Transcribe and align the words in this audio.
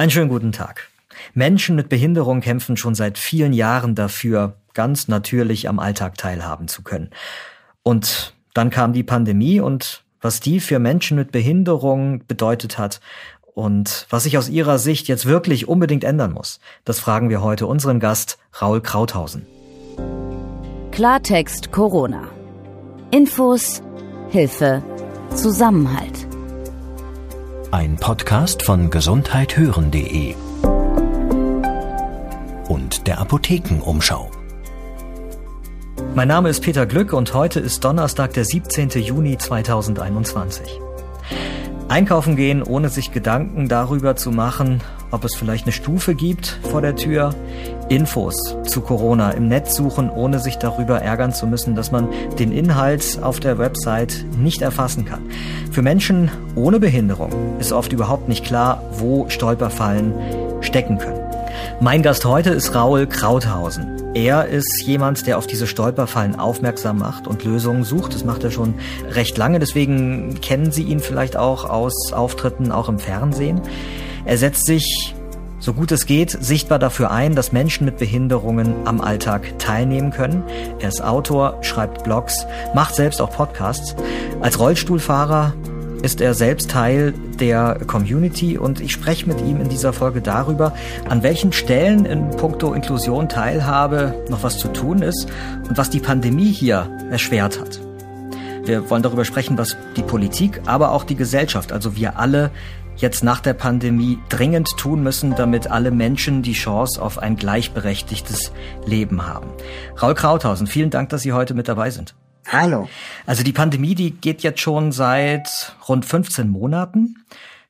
Einen 0.00 0.10
schönen 0.10 0.30
guten 0.30 0.50
Tag. 0.50 0.88
Menschen 1.34 1.76
mit 1.76 1.90
Behinderung 1.90 2.40
kämpfen 2.40 2.78
schon 2.78 2.94
seit 2.94 3.18
vielen 3.18 3.52
Jahren 3.52 3.94
dafür, 3.94 4.54
ganz 4.72 5.08
natürlich 5.08 5.68
am 5.68 5.78
Alltag 5.78 6.16
teilhaben 6.16 6.68
zu 6.68 6.80
können. 6.80 7.10
Und 7.82 8.32
dann 8.54 8.70
kam 8.70 8.94
die 8.94 9.02
Pandemie 9.02 9.60
und 9.60 10.02
was 10.22 10.40
die 10.40 10.60
für 10.60 10.78
Menschen 10.78 11.18
mit 11.18 11.32
Behinderung 11.32 12.26
bedeutet 12.26 12.78
hat 12.78 13.02
und 13.52 14.06
was 14.08 14.22
sich 14.22 14.38
aus 14.38 14.48
ihrer 14.48 14.78
Sicht 14.78 15.06
jetzt 15.06 15.26
wirklich 15.26 15.68
unbedingt 15.68 16.04
ändern 16.04 16.32
muss, 16.32 16.60
das 16.86 16.98
fragen 16.98 17.28
wir 17.28 17.42
heute 17.42 17.66
unseren 17.66 18.00
Gast 18.00 18.38
Raul 18.62 18.80
Krauthausen. 18.80 19.44
Klartext 20.92 21.72
Corona. 21.72 22.30
Infos, 23.10 23.82
Hilfe, 24.30 24.82
Zusammenhalt. 25.34 26.29
Ein 27.72 27.94
Podcast 27.94 28.64
von 28.64 28.90
gesundheithören.de 28.90 30.34
und 32.68 33.06
der 33.06 33.20
Apothekenumschau. 33.20 34.28
Mein 36.16 36.26
Name 36.26 36.48
ist 36.48 36.62
Peter 36.64 36.86
Glück 36.86 37.12
und 37.12 37.32
heute 37.32 37.60
ist 37.60 37.84
Donnerstag, 37.84 38.32
der 38.32 38.44
17. 38.44 38.90
Juni 38.90 39.38
2021. 39.38 40.80
Einkaufen 41.90 42.36
gehen, 42.36 42.62
ohne 42.62 42.88
sich 42.88 43.10
Gedanken 43.10 43.68
darüber 43.68 44.14
zu 44.14 44.30
machen, 44.30 44.80
ob 45.10 45.24
es 45.24 45.34
vielleicht 45.34 45.64
eine 45.64 45.72
Stufe 45.72 46.14
gibt 46.14 46.60
vor 46.70 46.82
der 46.82 46.94
Tür, 46.94 47.34
Infos 47.88 48.36
zu 48.62 48.80
Corona 48.80 49.32
im 49.32 49.48
Netz 49.48 49.74
suchen, 49.74 50.08
ohne 50.08 50.38
sich 50.38 50.56
darüber 50.56 51.02
ärgern 51.02 51.32
zu 51.34 51.48
müssen, 51.48 51.74
dass 51.74 51.90
man 51.90 52.08
den 52.38 52.52
Inhalt 52.52 53.18
auf 53.22 53.40
der 53.40 53.58
Website 53.58 54.24
nicht 54.38 54.62
erfassen 54.62 55.04
kann. 55.04 55.22
Für 55.72 55.82
Menschen 55.82 56.30
ohne 56.54 56.78
Behinderung 56.78 57.32
ist 57.58 57.72
oft 57.72 57.92
überhaupt 57.92 58.28
nicht 58.28 58.44
klar, 58.44 58.84
wo 58.92 59.28
Stolperfallen 59.28 60.14
stecken 60.60 60.98
können. 60.98 61.18
Mein 61.80 62.02
Gast 62.02 62.24
heute 62.24 62.50
ist 62.50 62.72
Raul 62.72 63.08
Krauthausen. 63.08 63.99
Er 64.14 64.46
ist 64.46 64.82
jemand, 64.82 65.28
der 65.28 65.38
auf 65.38 65.46
diese 65.46 65.68
Stolperfallen 65.68 66.34
aufmerksam 66.36 66.98
macht 66.98 67.28
und 67.28 67.44
Lösungen 67.44 67.84
sucht. 67.84 68.14
Das 68.14 68.24
macht 68.24 68.42
er 68.42 68.50
schon 68.50 68.74
recht 69.08 69.38
lange. 69.38 69.60
Deswegen 69.60 70.40
kennen 70.40 70.72
Sie 70.72 70.82
ihn 70.82 70.98
vielleicht 70.98 71.36
auch 71.36 71.64
aus 71.64 72.12
Auftritten 72.12 72.72
auch 72.72 72.88
im 72.88 72.98
Fernsehen. 72.98 73.60
Er 74.24 74.36
setzt 74.36 74.66
sich 74.66 75.14
so 75.60 75.74
gut 75.74 75.92
es 75.92 76.06
geht, 76.06 76.30
sichtbar 76.30 76.78
dafür 76.78 77.10
ein, 77.10 77.34
dass 77.34 77.52
Menschen 77.52 77.84
mit 77.84 77.98
Behinderungen 77.98 78.74
am 78.86 79.00
Alltag 79.02 79.58
teilnehmen 79.58 80.10
können. 80.10 80.42
Er 80.80 80.88
ist 80.88 81.04
Autor, 81.04 81.58
schreibt 81.60 82.02
Blogs, 82.02 82.46
macht 82.74 82.94
selbst 82.94 83.20
auch 83.20 83.30
Podcasts. 83.30 83.94
Als 84.40 84.58
Rollstuhlfahrer 84.58 85.52
ist 86.02 86.20
er 86.20 86.34
selbst 86.34 86.70
Teil 86.70 87.12
der 87.38 87.80
Community 87.86 88.56
und 88.58 88.80
ich 88.80 88.92
spreche 88.92 89.26
mit 89.26 89.40
ihm 89.40 89.60
in 89.60 89.68
dieser 89.68 89.92
Folge 89.92 90.20
darüber, 90.20 90.74
an 91.08 91.22
welchen 91.22 91.52
Stellen 91.52 92.06
in 92.06 92.30
puncto 92.30 92.72
Inklusion 92.72 93.28
Teilhabe 93.28 94.14
noch 94.28 94.42
was 94.42 94.58
zu 94.58 94.68
tun 94.68 95.02
ist 95.02 95.28
und 95.68 95.76
was 95.76 95.90
die 95.90 96.00
Pandemie 96.00 96.52
hier 96.52 96.88
erschwert 97.10 97.60
hat. 97.60 97.80
Wir 98.64 98.88
wollen 98.90 99.02
darüber 99.02 99.24
sprechen, 99.24 99.58
was 99.58 99.76
die 99.96 100.02
Politik, 100.02 100.60
aber 100.66 100.92
auch 100.92 101.04
die 101.04 101.16
Gesellschaft, 101.16 101.72
also 101.72 101.96
wir 101.96 102.18
alle 102.18 102.50
jetzt 102.96 103.24
nach 103.24 103.40
der 103.40 103.54
Pandemie 103.54 104.18
dringend 104.28 104.76
tun 104.76 105.02
müssen, 105.02 105.34
damit 105.34 105.70
alle 105.70 105.90
Menschen 105.90 106.42
die 106.42 106.52
Chance 106.52 107.00
auf 107.00 107.18
ein 107.18 107.36
gleichberechtigtes 107.36 108.52
Leben 108.84 109.26
haben. 109.26 109.48
Raul 110.00 110.14
Krauthausen, 110.14 110.66
vielen 110.66 110.90
Dank, 110.90 111.08
dass 111.08 111.22
Sie 111.22 111.32
heute 111.32 111.54
mit 111.54 111.68
dabei 111.68 111.90
sind. 111.90 112.14
Hallo. 112.46 112.88
Also 113.26 113.42
die 113.42 113.52
Pandemie, 113.52 113.94
die 113.94 114.12
geht 114.12 114.42
jetzt 114.42 114.60
schon 114.60 114.92
seit 114.92 115.74
rund 115.88 116.04
15 116.04 116.48
Monaten. 116.48 117.24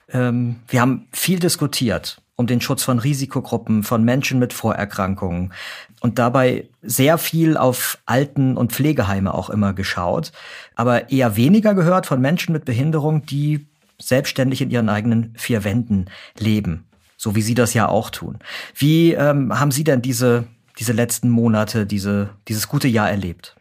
Ähm, 0.09 0.57
wir 0.69 0.81
haben 0.81 1.09
viel 1.13 1.39
diskutiert 1.39 2.21
um 2.41 2.47
den 2.47 2.63
Schutz 2.63 2.83
von 2.83 2.99
Risikogruppen, 2.99 3.83
von 3.83 4.03
Menschen 4.03 4.39
mit 4.39 4.55
Vorerkrankungen 4.55 5.53
und 6.01 6.19
dabei 6.19 6.71
sehr 6.81 7.19
viel 7.19 7.59
auf 7.59 7.99
Alten- 8.07 8.57
und 8.57 8.73
Pflegeheime 8.73 9.35
auch 9.35 9.51
immer 9.51 9.75
geschaut, 9.75 10.33
aber 10.75 11.11
eher 11.11 11.37
weniger 11.37 11.75
gehört 11.75 12.07
von 12.07 12.19
Menschen 12.19 12.55
mit 12.55 12.65
Behinderung, 12.65 13.27
die 13.27 13.67
selbstständig 14.01 14.63
in 14.63 14.71
ihren 14.71 14.89
eigenen 14.89 15.35
vier 15.37 15.65
Wänden 15.65 16.07
leben, 16.39 16.87
so 17.19 17.35
wie 17.35 17.43
Sie 17.43 17.55
das 17.55 17.75
ja 17.75 17.91
auch 17.91 18.09
tun. 18.09 18.39
Wie 18.75 19.13
ähm, 19.13 19.61
haben 19.61 19.71
Sie 19.71 19.85
denn 19.85 20.01
diese, 20.01 20.47
diese 20.79 20.95
letzten 20.95 21.29
Monate, 21.29 21.85
diese, 21.85 22.31
dieses 22.49 22.69
gute 22.69 22.89
Jahr 22.89 23.11
erlebt? 23.11 23.55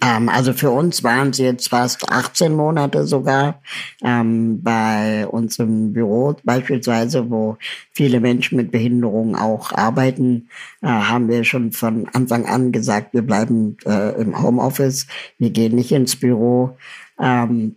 Ähm, 0.00 0.28
also 0.28 0.52
für 0.52 0.70
uns 0.70 1.02
waren 1.02 1.30
es 1.30 1.38
jetzt 1.38 1.68
fast 1.68 2.10
18 2.10 2.54
Monate 2.54 3.06
sogar. 3.06 3.62
Ähm, 4.02 4.62
bei 4.62 5.26
uns 5.26 5.58
im 5.58 5.92
Büro 5.92 6.36
beispielsweise, 6.44 7.30
wo 7.30 7.56
viele 7.92 8.20
Menschen 8.20 8.56
mit 8.56 8.70
Behinderung 8.70 9.36
auch 9.36 9.72
arbeiten, 9.72 10.48
äh, 10.82 10.88
haben 10.88 11.28
wir 11.28 11.44
schon 11.44 11.72
von 11.72 12.08
Anfang 12.12 12.46
an 12.46 12.72
gesagt, 12.72 13.14
wir 13.14 13.22
bleiben 13.22 13.76
äh, 13.86 14.20
im 14.20 14.40
Homeoffice, 14.40 15.06
wir 15.38 15.50
gehen 15.50 15.74
nicht 15.74 15.92
ins 15.92 16.16
Büro. 16.16 16.76
Ähm, 17.20 17.76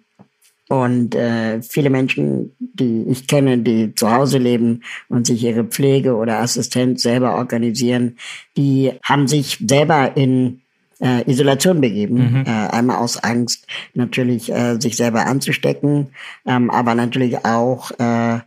und 0.69 1.15
äh, 1.15 1.61
viele 1.61 1.89
Menschen, 1.89 2.53
die 2.59 3.05
ich 3.07 3.27
kenne, 3.27 3.59
die 3.59 3.95
zu 3.95 4.11
Hause 4.11 4.37
leben 4.37 4.83
und 5.07 5.25
sich 5.25 5.43
ihre 5.43 5.63
Pflege 5.63 6.15
oder 6.15 6.39
Assistenz 6.39 7.03
selber 7.03 7.35
organisieren, 7.35 8.17
die 8.57 8.91
haben 9.01 9.27
sich 9.29 9.63
selber 9.65 10.17
in 10.17 10.61
äh, 10.99 11.29
Isolation 11.29 11.81
begeben. 11.81 12.39
Mhm. 12.39 12.43
Äh, 12.45 12.67
einmal 12.69 12.97
aus 12.97 13.17
Angst, 13.17 13.67
natürlich 13.93 14.51
äh, 14.51 14.79
sich 14.79 14.97
selber 14.97 15.25
anzustecken, 15.25 16.07
ähm, 16.45 16.69
aber 16.69 16.95
natürlich 16.95 17.45
auch, 17.45 17.91
äh, 17.99 18.39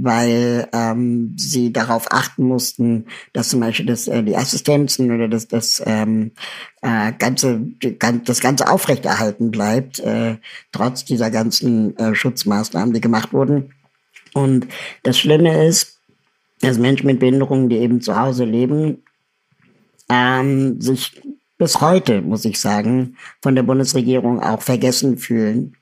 weil 0.00 0.68
ähm, 0.72 1.34
sie 1.36 1.72
darauf 1.72 2.12
achten 2.12 2.44
mussten, 2.44 3.06
dass 3.32 3.48
zum 3.48 3.60
Beispiel 3.60 3.86
das, 3.86 4.06
äh, 4.06 4.22
die 4.22 4.36
Assistenzen 4.36 5.10
oder 5.10 5.26
das, 5.26 5.48
das 5.48 5.82
ähm, 5.84 6.32
äh, 6.82 7.12
ganze, 7.18 7.60
das 8.24 8.40
ganze 8.40 8.68
aufrechterhalten 8.68 9.50
bleibt, 9.50 9.98
äh, 9.98 10.36
trotz 10.70 11.04
dieser 11.04 11.30
ganzen 11.30 11.96
äh, 11.96 12.14
Schutzmaßnahmen, 12.14 12.94
die 12.94 13.00
gemacht 13.00 13.32
wurden. 13.32 13.74
Und 14.34 14.68
das 15.02 15.18
Schlimme 15.18 15.66
ist, 15.66 16.00
dass 16.60 16.78
Menschen 16.78 17.06
mit 17.06 17.18
Behinderungen, 17.18 17.68
die 17.68 17.78
eben 17.78 18.00
zu 18.00 18.18
Hause 18.18 18.44
leben, 18.44 19.02
ähm, 20.08 20.80
sich 20.80 21.20
bis 21.58 21.80
heute, 21.80 22.22
muss 22.22 22.44
ich 22.44 22.60
sagen, 22.60 23.16
von 23.42 23.54
der 23.54 23.64
Bundesregierung 23.64 24.40
auch 24.40 24.62
vergessen 24.62 25.18
fühlen. 25.18 25.76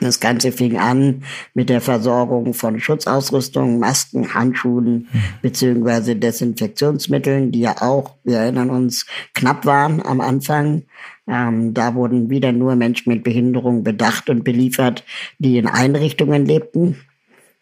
Das 0.00 0.18
Ganze 0.18 0.50
fing 0.50 0.76
an 0.76 1.22
mit 1.54 1.68
der 1.68 1.80
Versorgung 1.80 2.52
von 2.52 2.80
Schutzausrüstung, 2.80 3.78
Masken, 3.78 4.34
Handschuhen 4.34 5.06
beziehungsweise 5.40 6.16
Desinfektionsmitteln, 6.16 7.52
die 7.52 7.60
ja 7.60 7.80
auch, 7.80 8.16
wir 8.24 8.38
erinnern 8.38 8.70
uns, 8.70 9.06
knapp 9.34 9.64
waren 9.64 10.04
am 10.04 10.20
Anfang. 10.20 10.82
Ähm, 11.28 11.74
da 11.74 11.94
wurden 11.94 12.28
wieder 12.28 12.50
nur 12.50 12.74
Menschen 12.74 13.12
mit 13.12 13.22
Behinderung 13.22 13.84
bedacht 13.84 14.28
und 14.28 14.42
beliefert, 14.42 15.04
die 15.38 15.58
in 15.58 15.68
Einrichtungen 15.68 16.44
lebten. 16.44 16.96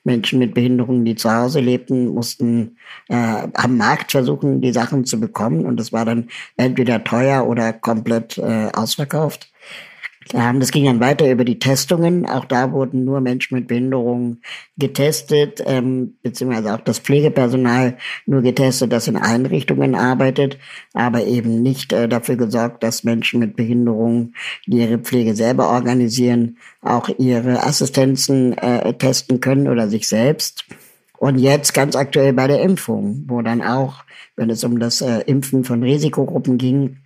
Menschen 0.04 0.38
mit 0.38 0.54
Behinderungen, 0.54 1.04
die 1.04 1.14
zu 1.14 1.32
Hause 1.32 1.60
lebten, 1.60 2.08
mussten 2.08 2.76
äh, 3.08 3.48
am 3.54 3.76
Markt 3.76 4.12
versuchen, 4.12 4.60
die 4.60 4.72
Sachen 4.72 5.04
zu 5.04 5.20
bekommen. 5.20 5.64
Und 5.64 5.78
das 5.78 5.92
war 5.92 6.04
dann 6.04 6.28
entweder 6.56 7.04
teuer 7.04 7.46
oder 7.46 7.72
komplett 7.72 8.38
äh, 8.38 8.70
ausverkauft. 8.72 9.51
Das 10.30 10.70
ging 10.70 10.84
dann 10.84 11.00
weiter 11.00 11.30
über 11.30 11.44
die 11.44 11.58
Testungen. 11.58 12.26
Auch 12.26 12.44
da 12.44 12.72
wurden 12.72 13.04
nur 13.04 13.20
Menschen 13.20 13.56
mit 13.56 13.66
Behinderungen 13.66 14.40
getestet, 14.78 15.62
ähm, 15.66 16.14
beziehungsweise 16.22 16.74
auch 16.74 16.80
das 16.80 17.00
Pflegepersonal 17.00 17.98
nur 18.26 18.42
getestet, 18.42 18.92
das 18.92 19.08
in 19.08 19.16
Einrichtungen 19.16 19.94
arbeitet, 19.94 20.58
aber 20.92 21.24
eben 21.24 21.62
nicht 21.62 21.92
äh, 21.92 22.08
dafür 22.08 22.36
gesorgt, 22.36 22.82
dass 22.82 23.04
Menschen 23.04 23.40
mit 23.40 23.56
Behinderungen, 23.56 24.34
die 24.66 24.78
ihre 24.78 24.98
Pflege 24.98 25.34
selber 25.34 25.68
organisieren, 25.68 26.58
auch 26.80 27.08
ihre 27.18 27.62
Assistenzen 27.64 28.56
äh, 28.58 28.94
testen 28.94 29.40
können 29.40 29.68
oder 29.68 29.88
sich 29.88 30.08
selbst. 30.08 30.64
Und 31.18 31.38
jetzt 31.38 31.72
ganz 31.72 31.94
aktuell 31.94 32.32
bei 32.32 32.48
der 32.48 32.62
Impfung, 32.62 33.24
wo 33.28 33.42
dann 33.42 33.62
auch, 33.62 34.04
wenn 34.34 34.50
es 34.50 34.64
um 34.64 34.80
das 34.80 35.02
äh, 35.02 35.20
Impfen 35.20 35.62
von 35.62 35.82
Risikogruppen 35.82 36.58
ging, 36.58 36.96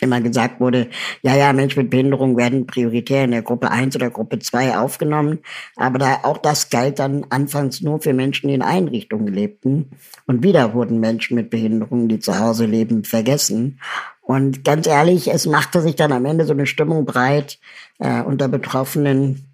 immer 0.00 0.20
gesagt 0.20 0.60
wurde, 0.60 0.88
ja, 1.22 1.36
ja, 1.36 1.52
Menschen 1.52 1.82
mit 1.82 1.90
Behinderung 1.90 2.36
werden 2.36 2.66
prioritär 2.66 3.24
in 3.24 3.30
der 3.30 3.42
Gruppe 3.42 3.70
1 3.70 3.96
oder 3.96 4.10
Gruppe 4.10 4.38
2 4.38 4.76
aufgenommen. 4.78 5.40
Aber 5.76 5.98
da, 5.98 6.20
auch 6.22 6.38
das 6.38 6.70
galt 6.70 6.98
dann 6.98 7.26
anfangs 7.30 7.80
nur 7.80 8.00
für 8.00 8.12
Menschen, 8.12 8.48
die 8.48 8.54
in 8.54 8.62
Einrichtungen 8.62 9.32
lebten. 9.32 9.90
Und 10.26 10.42
wieder 10.42 10.74
wurden 10.74 11.00
Menschen 11.00 11.36
mit 11.36 11.50
Behinderungen, 11.50 12.08
die 12.08 12.18
zu 12.18 12.38
Hause 12.38 12.66
leben, 12.66 13.04
vergessen. 13.04 13.80
Und 14.20 14.64
ganz 14.64 14.86
ehrlich, 14.86 15.28
es 15.28 15.46
machte 15.46 15.82
sich 15.82 15.96
dann 15.96 16.12
am 16.12 16.24
Ende 16.24 16.46
so 16.46 16.52
eine 16.52 16.66
Stimmung 16.66 17.04
breit 17.04 17.58
äh, 17.98 18.22
unter 18.22 18.48
Betroffenen, 18.48 19.46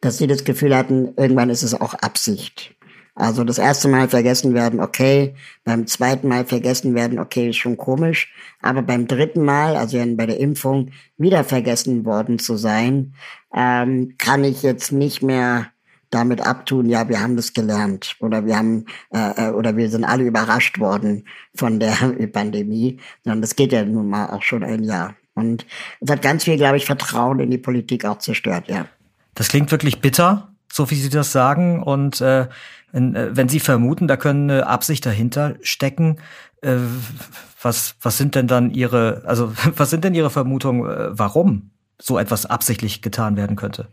dass 0.00 0.18
sie 0.18 0.26
das 0.26 0.44
Gefühl 0.44 0.76
hatten, 0.76 1.14
irgendwann 1.16 1.50
ist 1.50 1.62
es 1.62 1.74
auch 1.74 1.94
Absicht. 1.94 2.75
Also 3.16 3.44
das 3.44 3.56
erste 3.56 3.88
Mal 3.88 4.08
vergessen 4.08 4.52
werden, 4.52 4.78
okay, 4.78 5.34
beim 5.64 5.86
zweiten 5.86 6.28
Mal 6.28 6.44
vergessen 6.44 6.94
werden, 6.94 7.18
okay, 7.18 7.48
ist 7.48 7.56
schon 7.56 7.78
komisch, 7.78 8.30
aber 8.60 8.82
beim 8.82 9.08
dritten 9.08 9.42
Mal, 9.42 9.74
also 9.74 9.96
bei 10.16 10.26
der 10.26 10.38
Impfung, 10.38 10.90
wieder 11.16 11.42
vergessen 11.42 12.04
worden 12.04 12.38
zu 12.38 12.58
sein, 12.58 13.14
ähm, 13.54 14.16
kann 14.18 14.44
ich 14.44 14.62
jetzt 14.62 14.92
nicht 14.92 15.22
mehr 15.22 15.68
damit 16.10 16.46
abtun, 16.46 16.90
ja, 16.90 17.08
wir 17.08 17.20
haben 17.20 17.36
das 17.36 17.54
gelernt. 17.54 18.16
Oder 18.20 18.44
wir 18.44 18.56
haben 18.56 18.84
äh, 19.12 19.48
äh 19.48 19.50
oder 19.50 19.76
wir 19.78 19.88
sind 19.88 20.04
alle 20.04 20.24
überrascht 20.24 20.78
worden 20.78 21.24
von 21.54 21.80
der 21.80 21.94
Pandemie, 22.32 23.00
sondern 23.24 23.40
das 23.40 23.56
geht 23.56 23.72
ja 23.72 23.84
nun 23.84 24.10
mal 24.10 24.28
auch 24.28 24.42
schon 24.42 24.62
ein 24.62 24.84
Jahr. 24.84 25.14
Und 25.34 25.66
es 26.00 26.10
hat 26.10 26.20
ganz 26.20 26.44
viel, 26.44 26.58
glaube 26.58 26.76
ich, 26.76 26.84
Vertrauen 26.84 27.40
in 27.40 27.50
die 27.50 27.58
Politik 27.58 28.04
auch 28.04 28.18
zerstört, 28.18 28.68
ja. 28.68 28.86
Das 29.34 29.48
klingt 29.48 29.70
wirklich 29.70 30.00
bitter, 30.00 30.54
so 30.76 30.90
wie 30.90 30.94
Sie 30.94 31.08
das 31.08 31.32
sagen. 31.32 31.82
Und 31.82 32.20
äh, 32.20 32.48
wenn, 32.92 33.14
äh, 33.14 33.48
Sie 33.48 33.60
vermuten, 33.60 34.06
da 34.06 34.16
können 34.16 34.50
eine 34.50 34.66
Absicht 34.66 35.04
dahinter 35.06 35.54
stecken, 35.62 36.18
äh, 36.60 36.76
was, 37.62 37.96
was 38.02 38.18
sind 38.18 38.34
denn 38.34 38.46
dann 38.46 38.70
Ihre, 38.70 39.22
also 39.26 39.52
was 39.76 39.90
sind 39.90 40.04
denn 40.04 40.14
Ihre 40.14 40.30
Vermutungen, 40.30 40.88
äh, 40.88 41.18
warum 41.18 41.70
so 42.00 42.18
etwas 42.18 42.46
absichtlich 42.46 43.02
getan 43.02 43.36
werden 43.36 43.56
könnte? 43.56 43.88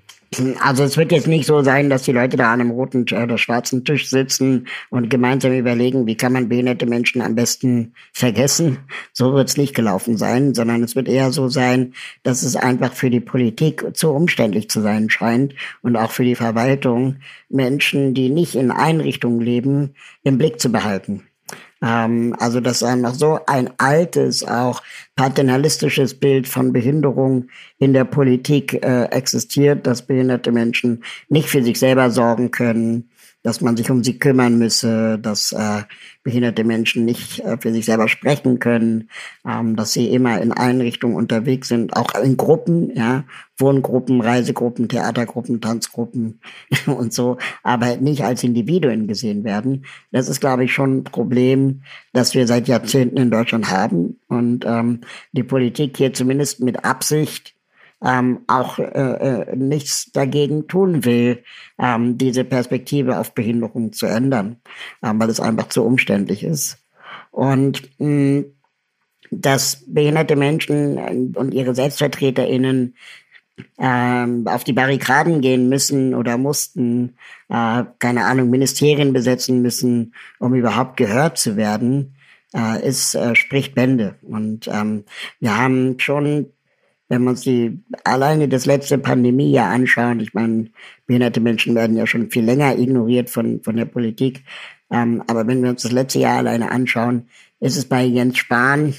Also 0.61 0.83
es 0.83 0.97
wird 0.97 1.11
jetzt 1.11 1.27
nicht 1.27 1.45
so 1.45 1.61
sein, 1.61 1.89
dass 1.89 2.03
die 2.03 2.11
Leute 2.11 2.37
da 2.37 2.53
an 2.53 2.61
einem 2.61 2.71
roten 2.71 3.03
oder 3.03 3.37
schwarzen 3.37 3.85
Tisch 3.85 4.09
sitzen 4.09 4.67
und 4.89 5.09
gemeinsam 5.09 5.53
überlegen, 5.53 6.07
wie 6.07 6.17
kann 6.17 6.33
man 6.33 6.49
behinderte 6.49 6.85
Menschen 6.85 7.21
am 7.21 7.35
besten 7.35 7.93
vergessen. 8.13 8.79
So 9.11 9.33
wird 9.33 9.49
es 9.49 9.57
nicht 9.57 9.75
gelaufen 9.75 10.17
sein, 10.17 10.55
sondern 10.55 10.81
es 10.81 10.95
wird 10.95 11.07
eher 11.07 11.31
so 11.31 11.49
sein, 11.49 11.93
dass 12.23 12.43
es 12.43 12.55
einfach 12.55 12.93
für 12.93 13.09
die 13.09 13.19
Politik 13.19 13.85
zu 13.93 14.11
umständlich 14.11 14.69
zu 14.69 14.81
sein 14.81 15.09
scheint 15.09 15.53
und 15.81 15.95
auch 15.95 16.11
für 16.11 16.25
die 16.25 16.35
Verwaltung 16.35 17.17
Menschen, 17.49 18.13
die 18.13 18.29
nicht 18.29 18.55
in 18.55 18.71
Einrichtungen 18.71 19.41
leben, 19.41 19.93
im 20.23 20.37
Blick 20.37 20.59
zu 20.59 20.71
behalten. 20.71 21.27
Ähm, 21.83 22.33
also 22.39 22.61
dass 22.61 22.81
noch 22.81 23.13
so 23.13 23.39
ein 23.45 23.69
altes, 23.77 24.43
auch 24.47 24.81
paternalistisches 25.15 26.13
Bild 26.13 26.47
von 26.47 26.71
Behinderung 26.71 27.49
in 27.77 27.93
der 27.93 28.05
Politik 28.05 28.73
äh, 28.83 29.03
existiert, 29.05 29.85
dass 29.85 30.01
behinderte 30.01 30.51
Menschen 30.53 31.03
nicht 31.27 31.49
für 31.49 31.61
sich 31.61 31.77
selber 31.77 32.09
sorgen 32.09 32.51
können, 32.51 33.09
dass 33.43 33.61
man 33.61 33.77
sich 33.77 33.91
um 33.91 34.03
sie 34.03 34.17
kümmern 34.17 34.57
müsse, 34.57 35.19
dass 35.19 35.51
äh, 35.51 35.83
behinderte 36.23 36.63
Menschen 36.63 37.05
nicht 37.05 37.39
äh, 37.41 37.57
für 37.59 37.71
sich 37.71 37.85
selber 37.85 38.07
sprechen 38.07 38.59
können, 38.59 39.09
ähm, 39.45 39.75
dass 39.75 39.93
sie 39.93 40.07
immer 40.07 40.41
in 40.41 40.53
Einrichtungen 40.53 41.15
unterwegs 41.15 41.67
sind, 41.67 41.95
auch 41.95 42.15
in 42.15 42.37
Gruppen, 42.37 42.95
ja, 42.95 43.25
Wohngruppen, 43.57 44.21
Reisegruppen, 44.21 44.87
Theatergruppen, 44.87 45.61
Tanzgruppen 45.61 46.39
und 46.85 47.13
so, 47.13 47.37
aber 47.61 47.97
nicht 47.97 48.23
als 48.23 48.43
Individuen 48.43 49.07
gesehen 49.07 49.43
werden. 49.43 49.85
Das 50.11 50.29
ist, 50.29 50.39
glaube 50.39 50.63
ich, 50.63 50.73
schon 50.73 50.99
ein 50.99 51.03
Problem, 51.03 51.81
das 52.13 52.33
wir 52.33 52.47
seit 52.47 52.67
Jahrzehnten 52.67 53.17
in 53.17 53.29
Deutschland 53.29 53.69
haben 53.69 54.19
und 54.29 54.65
ähm, 54.65 55.01
die 55.33 55.43
Politik 55.43 55.97
hier 55.97 56.13
zumindest 56.13 56.61
mit 56.61 56.85
Absicht 56.85 57.53
ähm, 58.03 58.41
auch 58.47 58.79
äh, 58.79 58.83
äh, 58.83 59.55
nichts 59.55 60.11
dagegen 60.11 60.67
tun 60.67 61.05
will, 61.05 61.43
ähm, 61.79 62.17
diese 62.17 62.43
Perspektive 62.43 63.17
auf 63.19 63.33
Behinderung 63.33 63.93
zu 63.93 64.05
ändern, 64.05 64.57
ähm, 65.01 65.19
weil 65.19 65.29
es 65.29 65.39
einfach 65.39 65.69
zu 65.69 65.83
umständlich 65.83 66.43
ist. 66.43 66.79
Und 67.31 67.81
mh, 67.99 68.43
dass 69.31 69.83
behinderte 69.87 70.35
Menschen 70.35 71.33
und 71.35 71.53
ihre 71.53 71.73
SelbstvertreterInnen 71.73 72.95
ähm, 73.79 74.47
auf 74.47 74.63
die 74.63 74.73
Barrikaden 74.73 75.41
gehen 75.41 75.69
müssen 75.69 76.15
oder 76.15 76.37
mussten, 76.37 77.15
äh, 77.49 77.83
keine 77.99 78.25
Ahnung, 78.25 78.49
Ministerien 78.49 79.13
besetzen 79.13 79.61
müssen, 79.61 80.13
um 80.39 80.53
überhaupt 80.55 80.97
gehört 80.97 81.37
zu 81.37 81.55
werden, 81.55 82.15
äh, 82.55 82.87
ist, 82.87 83.15
äh, 83.15 83.35
spricht 83.35 83.75
Bände. 83.75 84.15
Und 84.21 84.67
ähm, 84.67 85.05
wir 85.39 85.57
haben 85.57 85.99
schon 85.99 86.51
wenn 87.13 87.23
wir 87.23 87.29
uns 87.29 87.41
die 87.41 87.79
alleine 88.03 88.47
das 88.47 88.65
letzte 88.65 88.97
Pandemiejahr 88.97 89.69
anschauen, 89.69 90.19
ich 90.19 90.33
meine, 90.33 90.69
behinderte 91.05 91.41
Menschen 91.41 91.75
werden 91.75 91.95
ja 91.95 92.07
schon 92.07 92.31
viel 92.31 92.43
länger 92.43 92.77
ignoriert 92.77 93.29
von, 93.29 93.61
von 93.61 93.75
der 93.75 93.85
Politik. 93.85 94.43
Ähm, 94.89 95.23
aber 95.27 95.45
wenn 95.45 95.61
wir 95.61 95.69
uns 95.69 95.83
das 95.83 95.91
letzte 95.91 96.19
Jahr 96.19 96.39
alleine 96.39 96.71
anschauen, 96.71 97.27
ist 97.59 97.77
es 97.77 97.85
bei 97.85 98.03
Jens 98.03 98.39
Spahn 98.39 98.95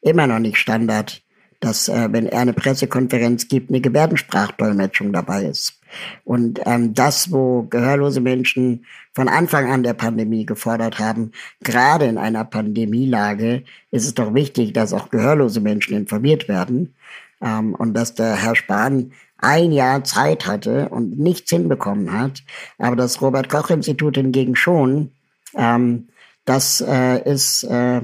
immer 0.00 0.28
noch 0.28 0.38
nicht 0.38 0.58
Standard, 0.58 1.22
dass, 1.58 1.88
äh, 1.88 2.08
wenn 2.12 2.26
er 2.26 2.40
eine 2.40 2.52
Pressekonferenz 2.52 3.48
gibt, 3.48 3.70
eine 3.70 3.80
Gebärdensprachdolmetschung 3.80 5.12
dabei 5.12 5.44
ist. 5.44 5.80
Und 6.24 6.60
ähm, 6.66 6.94
das, 6.94 7.32
wo 7.32 7.64
gehörlose 7.64 8.20
Menschen 8.20 8.86
von 9.12 9.28
Anfang 9.28 9.70
an 9.70 9.82
der 9.82 9.94
Pandemie 9.94 10.46
gefordert 10.46 11.00
haben, 11.00 11.32
gerade 11.62 12.06
in 12.06 12.16
einer 12.16 12.44
Pandemielage, 12.44 13.64
ist 13.90 14.06
es 14.06 14.14
doch 14.14 14.34
wichtig, 14.34 14.72
dass 14.72 14.92
auch 14.92 15.10
gehörlose 15.10 15.60
Menschen 15.60 15.96
informiert 15.96 16.48
werden. 16.48 16.94
Ähm, 17.42 17.74
und 17.74 17.94
dass 17.94 18.14
der 18.14 18.36
Herr 18.36 18.56
Spahn 18.56 19.12
ein 19.38 19.72
Jahr 19.72 20.04
Zeit 20.04 20.46
hatte 20.46 20.88
und 20.90 21.18
nichts 21.18 21.50
hinbekommen 21.50 22.12
hat, 22.12 22.42
aber 22.78 22.96
das 22.96 23.22
Robert 23.22 23.48
Koch 23.48 23.70
Institut 23.70 24.16
hingegen 24.16 24.56
schon, 24.56 25.12
ähm, 25.56 26.08
das 26.44 26.80
äh, 26.80 27.22
ist, 27.22 27.64
äh, 27.64 28.02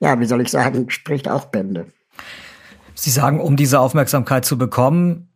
ja, 0.00 0.20
wie 0.20 0.26
soll 0.26 0.40
ich 0.40 0.50
sagen, 0.50 0.90
spricht 0.90 1.28
auch 1.28 1.46
Bände. 1.46 1.86
Sie 2.94 3.10
sagen, 3.10 3.40
um 3.40 3.56
diese 3.56 3.80
Aufmerksamkeit 3.80 4.44
zu 4.44 4.58
bekommen, 4.58 5.28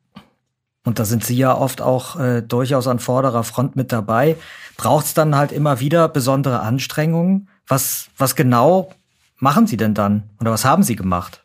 und 0.85 0.99
da 0.99 1.05
sind 1.05 1.25
Sie 1.25 1.37
ja 1.37 1.57
oft 1.57 1.81
auch 1.81 2.21
äh, 2.21 2.43
durchaus 2.43 2.87
an 2.87 2.99
vorderer 2.99 3.43
Front 3.43 3.75
mit 3.75 3.91
dabei, 3.91 4.37
braucht 4.77 5.07
es 5.07 5.15
dann 5.15 5.35
halt 5.35 5.51
immer 5.51 5.81
wieder 5.81 6.09
besondere 6.09 6.61
Anstrengungen. 6.61 7.49
Was, 7.67 8.09
was 8.19 8.37
genau 8.37 8.91
machen 9.39 9.67
Sie 9.67 9.79
denn 9.79 9.95
dann? 9.95 10.25
Oder 10.41 10.51
was 10.51 10.65
haben 10.67 10.83
Sie 10.83 10.97
gemacht? 10.97 11.44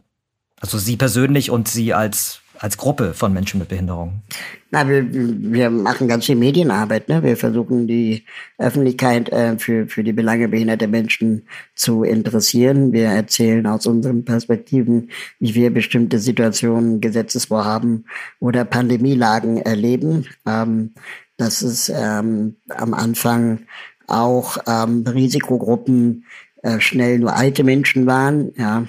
Also 0.60 0.78
Sie 0.78 0.98
persönlich 0.98 1.52
und 1.52 1.68
Sie 1.68 1.94
als 1.94 2.42
als 2.60 2.78
Gruppe 2.78 3.14
von 3.14 3.34
Menschen 3.34 3.60
mit 3.60 3.70
Behinderung? 3.70 4.22
Na, 4.70 4.88
wir, 4.88 5.08
wir 5.10 5.70
machen 5.70 6.08
ganz 6.10 6.26
viel 6.26 6.36
Medienarbeit. 6.36 7.08
Ne? 7.08 7.24
Wir 7.24 7.38
versuchen 7.38 7.88
die 7.88 8.26
Öffentlichkeit 8.58 9.30
äh, 9.30 9.58
für, 9.58 9.88
für 9.88 10.04
die 10.04 10.12
Belange 10.12 10.50
behinderter 10.50 10.88
Menschen 10.88 11.48
zu 11.74 12.04
interessieren. 12.04 12.92
Wir 12.92 13.08
erzählen 13.08 13.66
aus 13.66 13.88
unseren 13.88 14.26
Perspektiven, 14.26 15.10
wie 15.40 15.56
wir 15.56 15.74
bestimmte 15.74 16.20
Situationen, 16.20 17.00
Gesetzesvorhaben 17.00 18.06
oder 18.40 18.66
Pandemielagen 18.66 19.58
erleben. 19.58 20.28
Ähm, 20.46 20.94
dass 21.38 21.62
es 21.62 21.88
ähm, 21.88 22.58
am 22.68 22.94
Anfang 22.94 23.60
auch 24.08 24.58
ähm, 24.68 25.06
Risikogruppen 25.08 26.26
äh, 26.64 26.82
schnell 26.82 27.20
nur 27.20 27.34
alte 27.34 27.64
Menschen 27.64 28.06
waren. 28.06 28.52
Ja, 28.58 28.86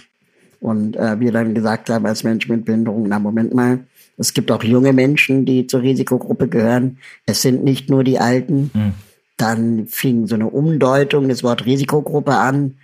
und 0.61 0.97
äh, 0.97 1.19
wir 1.19 1.33
dann 1.33 1.55
gesagt 1.55 1.91
haben 1.91 2.07
als 2.07 2.23
Menschen 2.23 2.55
mit 2.55 2.65
Behinderung, 2.67 3.09
na 3.09 3.19
Moment 3.19 3.55
mal, 3.55 3.81
es 4.19 4.35
gibt 4.35 4.53
auch 4.53 4.63
junge 4.63 4.93
Menschen, 4.93 5.47
die 5.47 5.67
zur 5.67 5.81
Risikogruppe 5.81 6.49
gehören. 6.49 6.99
Es 7.25 7.41
sind 7.41 7.65
nicht 7.65 7.89
nur 7.89 8.05
die 8.05 8.19
Alten. 8.19 8.71
Mhm. 8.75 8.93
Dann 9.39 9.87
fing 9.87 10.27
so 10.27 10.35
eine 10.35 10.49
Umdeutung 10.49 11.29
des 11.29 11.43
Wort 11.43 11.65
Risikogruppe 11.65 12.37
an, 12.37 12.77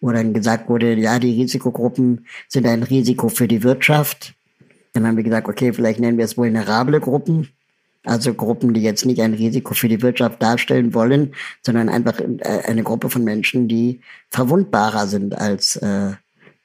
wo 0.00 0.12
dann 0.12 0.32
gesagt 0.32 0.68
wurde, 0.68 0.94
ja, 0.94 1.18
die 1.18 1.40
Risikogruppen 1.40 2.26
sind 2.46 2.66
ein 2.66 2.84
Risiko 2.84 3.28
für 3.28 3.48
die 3.48 3.64
Wirtschaft. 3.64 4.34
Dann 4.92 5.04
haben 5.04 5.16
wir 5.16 5.24
gesagt, 5.24 5.48
okay, 5.48 5.72
vielleicht 5.72 5.98
nennen 5.98 6.18
wir 6.18 6.24
es 6.24 6.36
vulnerable 6.36 7.00
Gruppen. 7.00 7.48
Also 8.04 8.32
Gruppen, 8.32 8.72
die 8.72 8.82
jetzt 8.82 9.04
nicht 9.04 9.20
ein 9.20 9.34
Risiko 9.34 9.74
für 9.74 9.88
die 9.88 10.00
Wirtschaft 10.00 10.40
darstellen 10.40 10.94
wollen, 10.94 11.34
sondern 11.62 11.88
einfach 11.88 12.20
äh, 12.20 12.62
eine 12.66 12.84
Gruppe 12.84 13.10
von 13.10 13.24
Menschen, 13.24 13.66
die 13.66 14.00
verwundbarer 14.30 15.08
sind 15.08 15.36
als 15.36 15.74
äh, 15.76 16.12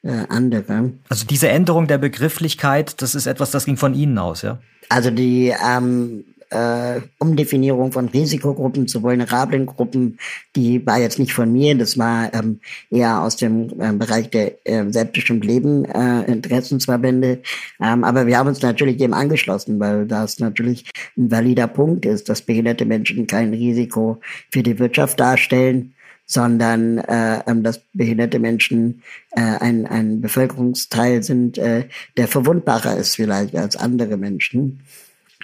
andere. 0.03 0.91
Also 1.09 1.25
diese 1.25 1.47
Änderung 1.47 1.87
der 1.87 1.97
Begrifflichkeit, 1.97 3.01
das 3.01 3.15
ist 3.15 3.25
etwas, 3.25 3.51
das 3.51 3.65
ging 3.65 3.77
von 3.77 3.93
Ihnen 3.93 4.17
aus, 4.17 4.41
ja? 4.41 4.59
Also 4.89 5.09
die 5.11 5.53
ähm, 5.65 6.25
äh, 6.53 7.01
Umdefinierung 7.17 7.91
von 7.91 8.07
Risikogruppen 8.09 8.87
zu 8.87 9.01
vulnerablen 9.01 9.65
Gruppen, 9.65 10.19
die 10.55 10.85
war 10.85 10.99
jetzt 10.99 11.19
nicht 11.19 11.33
von 11.33 11.51
mir, 11.51 11.75
das 11.75 11.97
war 11.97 12.33
ähm, 12.33 12.59
eher 12.91 13.21
aus 13.21 13.35
dem 13.37 13.69
äh, 13.79 13.91
Bereich 13.93 14.29
der 14.29 14.65
äh, 14.65 14.85
selbstbestimmt 14.89 15.43
Leben 15.43 15.85
äh, 15.85 16.23
Interessensverbände. 16.31 17.41
Ähm, 17.81 18.03
aber 18.03 18.27
wir 18.27 18.37
haben 18.37 18.47
uns 18.47 18.61
natürlich 18.61 18.97
dem 18.97 19.13
angeschlossen, 19.13 19.79
weil 19.79 20.05
das 20.05 20.39
natürlich 20.39 20.85
ein 21.17 21.31
valider 21.31 21.67
Punkt 21.67 22.05
ist, 22.05 22.29
dass 22.29 22.41
behinderte 22.41 22.85
Menschen 22.85 23.27
kein 23.27 23.53
Risiko 23.53 24.19
für 24.51 24.63
die 24.63 24.77
Wirtschaft 24.79 25.19
darstellen 25.19 25.93
sondern 26.33 26.97
äh, 26.97 27.41
ähm, 27.47 27.63
dass 27.63 27.79
behinderte 27.93 28.39
Menschen 28.39 29.03
äh, 29.31 29.41
ein, 29.41 29.85
ein 29.85 30.19
Bevölkerungsteil 30.19 31.21
sind, 31.23 31.57
äh, 31.57 31.85
der 32.17 32.27
verwundbarer 32.27 32.97
ist 32.97 33.15
vielleicht 33.15 33.55
als 33.55 33.77
andere 33.77 34.17
Menschen. 34.17 34.81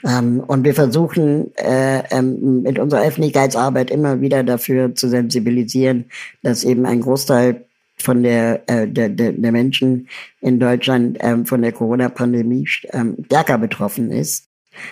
Ähm, 0.04 0.40
und 0.40 0.64
wir 0.64 0.74
versuchen 0.74 1.56
äh, 1.58 2.04
ähm, 2.10 2.64
mit 2.64 2.80
unserer 2.80 3.04
Öffentlichkeitsarbeit 3.04 3.92
immer 3.92 4.22
wieder 4.22 4.44
dafür 4.44 4.96
zu 4.96 5.10
sensibilisieren, 5.10 6.06
dass 6.42 6.64
eben 6.64 6.86
ein 6.86 7.02
Großteil 7.02 7.66
von 7.98 8.24
der, 8.24 8.64
äh, 8.68 8.88
der, 8.88 9.10
der, 9.10 9.34
der 9.34 9.52
Menschen 9.52 10.08
in 10.42 10.60
Deutschland 10.60 11.18
ähm, 11.22 11.46
von 11.46 11.62
der 11.62 11.74
Corona-Pandemie 11.74 12.68
ähm, 12.94 13.18
stärker 13.26 13.58
betroffen 13.58 14.10
ist 14.12 14.49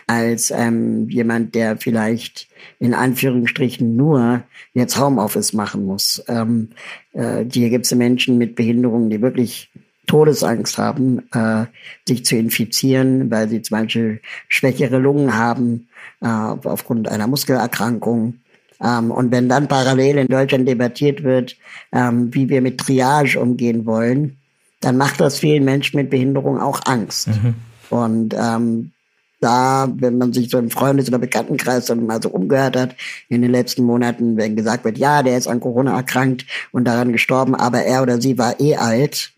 als 0.07 0.51
ähm, 0.51 1.09
jemand, 1.09 1.55
der 1.55 1.77
vielleicht 1.77 2.47
in 2.79 2.93
Anführungsstrichen 2.93 3.95
nur 3.95 4.43
jetzt 4.73 4.99
Homeoffice 4.99 5.53
machen 5.53 5.85
muss. 5.85 6.23
Ähm, 6.27 6.69
äh, 7.13 7.45
hier 7.51 7.69
gibt 7.69 7.85
es 7.85 7.95
Menschen 7.95 8.37
mit 8.37 8.55
Behinderungen, 8.55 9.09
die 9.09 9.21
wirklich 9.21 9.69
Todesangst 10.07 10.77
haben, 10.77 11.23
äh, 11.33 11.65
sich 12.07 12.25
zu 12.25 12.37
infizieren, 12.37 13.29
weil 13.29 13.49
sie 13.49 13.61
zum 13.61 13.77
Beispiel 13.77 14.21
schwächere 14.47 14.97
Lungen 14.97 15.35
haben 15.35 15.89
äh, 16.21 16.27
aufgrund 16.27 17.09
einer 17.09 17.27
Muskelerkrankung. 17.27 18.35
Ähm, 18.81 19.11
und 19.11 19.31
wenn 19.31 19.49
dann 19.49 19.67
parallel 19.67 20.19
in 20.19 20.27
Deutschland 20.27 20.67
debattiert 20.67 21.23
wird, 21.23 21.57
ähm, 21.91 22.33
wie 22.33 22.47
wir 22.49 22.61
mit 22.61 22.79
Triage 22.79 23.39
umgehen 23.39 23.85
wollen, 23.85 24.37
dann 24.79 24.97
macht 24.97 25.19
das 25.19 25.39
vielen 25.39 25.65
Menschen 25.65 25.97
mit 25.97 26.09
Behinderung 26.09 26.59
auch 26.59 26.81
Angst. 26.85 27.27
Mhm. 27.27 27.55
Und 27.89 28.35
ähm, 28.37 28.91
da, 29.39 29.91
wenn 29.95 30.17
man 30.17 30.33
sich 30.33 30.49
so 30.49 30.57
im 30.57 30.69
Freundes- 30.69 31.07
oder 31.07 31.19
Bekanntenkreis 31.19 31.85
dann 31.85 32.05
mal 32.05 32.21
so 32.21 32.29
umgehört 32.29 32.75
hat 32.75 32.95
in 33.29 33.41
den 33.41 33.51
letzten 33.51 33.83
Monaten, 33.83 34.37
wenn 34.37 34.55
gesagt 34.55 34.83
wird, 34.83 34.97
ja, 34.97 35.23
der 35.23 35.37
ist 35.37 35.47
an 35.47 35.59
Corona 35.59 35.95
erkrankt 35.95 36.45
und 36.71 36.85
daran 36.85 37.11
gestorben, 37.11 37.55
aber 37.55 37.83
er 37.83 38.01
oder 38.01 38.19
sie 38.19 38.37
war 38.37 38.59
eh 38.59 38.75
alt, 38.75 39.31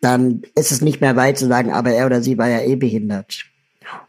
dann 0.00 0.42
ist 0.54 0.72
es 0.72 0.80
nicht 0.80 1.00
mehr 1.00 1.16
weit 1.16 1.38
zu 1.38 1.46
sagen, 1.46 1.72
aber 1.72 1.90
er 1.90 2.06
oder 2.06 2.22
sie 2.22 2.38
war 2.38 2.48
ja 2.48 2.60
eh 2.62 2.76
behindert. 2.76 3.44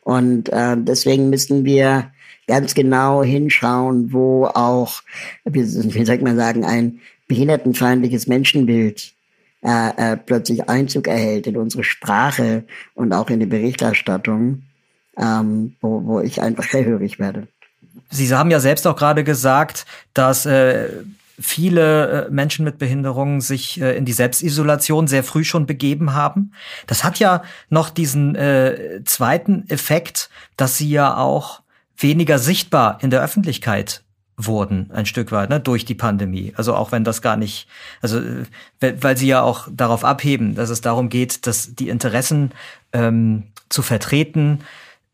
Und 0.01 0.49
äh, 0.49 0.75
deswegen 0.77 1.29
müssen 1.29 1.65
wir 1.65 2.11
ganz 2.47 2.73
genau 2.73 3.23
hinschauen, 3.23 4.11
wo 4.11 4.45
auch, 4.45 5.01
wie, 5.45 5.61
wie 5.61 6.05
soll 6.05 6.17
man 6.19 6.35
sagen, 6.35 6.65
ein 6.65 6.99
behindertenfeindliches 7.27 8.27
Menschenbild 8.27 9.13
äh, 9.63 10.13
äh, 10.13 10.17
plötzlich 10.17 10.69
Einzug 10.69 11.07
erhält 11.07 11.47
in 11.47 11.57
unsere 11.57 11.83
Sprache 11.83 12.65
und 12.95 13.13
auch 13.13 13.29
in 13.29 13.39
die 13.39 13.45
Berichterstattung, 13.45 14.63
ähm, 15.17 15.75
wo, 15.81 16.05
wo 16.05 16.19
ich 16.19 16.41
einfach 16.41 16.65
hellhörig 16.71 17.19
werde. 17.19 17.47
Sie 18.09 18.33
haben 18.33 18.51
ja 18.51 18.59
selbst 18.59 18.85
auch 18.87 18.95
gerade 18.95 19.23
gesagt, 19.23 19.85
dass 20.13 20.45
äh, 20.45 20.89
viele 21.39 22.27
äh, 22.27 22.29
Menschen 22.31 22.65
mit 22.65 22.77
Behinderungen 22.77 23.41
sich 23.41 23.81
äh, 23.81 23.97
in 23.97 24.05
die 24.05 24.13
Selbstisolation 24.13 25.07
sehr 25.07 25.23
früh 25.23 25.43
schon 25.43 25.65
begeben 25.65 26.13
haben. 26.13 26.53
Das 26.87 27.03
hat 27.03 27.19
ja 27.19 27.43
noch 27.69 27.89
diesen 27.89 28.35
äh, 28.35 29.01
zweiten 29.05 29.67
Effekt, 29.69 30.29
dass 30.57 30.77
sie 30.77 30.89
ja 30.89 31.17
auch 31.17 31.61
weniger 31.97 32.39
sichtbar 32.39 32.99
in 33.01 33.09
der 33.09 33.23
Öffentlichkeit 33.23 34.03
wurden, 34.35 34.89
ein 34.91 35.05
Stück 35.05 35.31
weit, 35.31 35.49
ne, 35.49 35.59
durch 35.59 35.85
die 35.85 35.95
Pandemie. 35.95 36.53
Also 36.55 36.75
auch 36.75 36.91
wenn 36.91 37.03
das 37.03 37.21
gar 37.21 37.37
nicht, 37.37 37.67
also 38.01 38.19
weil 38.79 39.15
sie 39.15 39.27
ja 39.27 39.41
auch 39.41 39.67
darauf 39.71 40.03
abheben, 40.03 40.55
dass 40.55 40.69
es 40.69 40.81
darum 40.81 41.09
geht, 41.09 41.45
dass 41.45 41.75
die 41.75 41.89
Interessen 41.89 42.51
ähm, 42.93 43.43
zu 43.69 43.83
vertreten, 43.83 44.59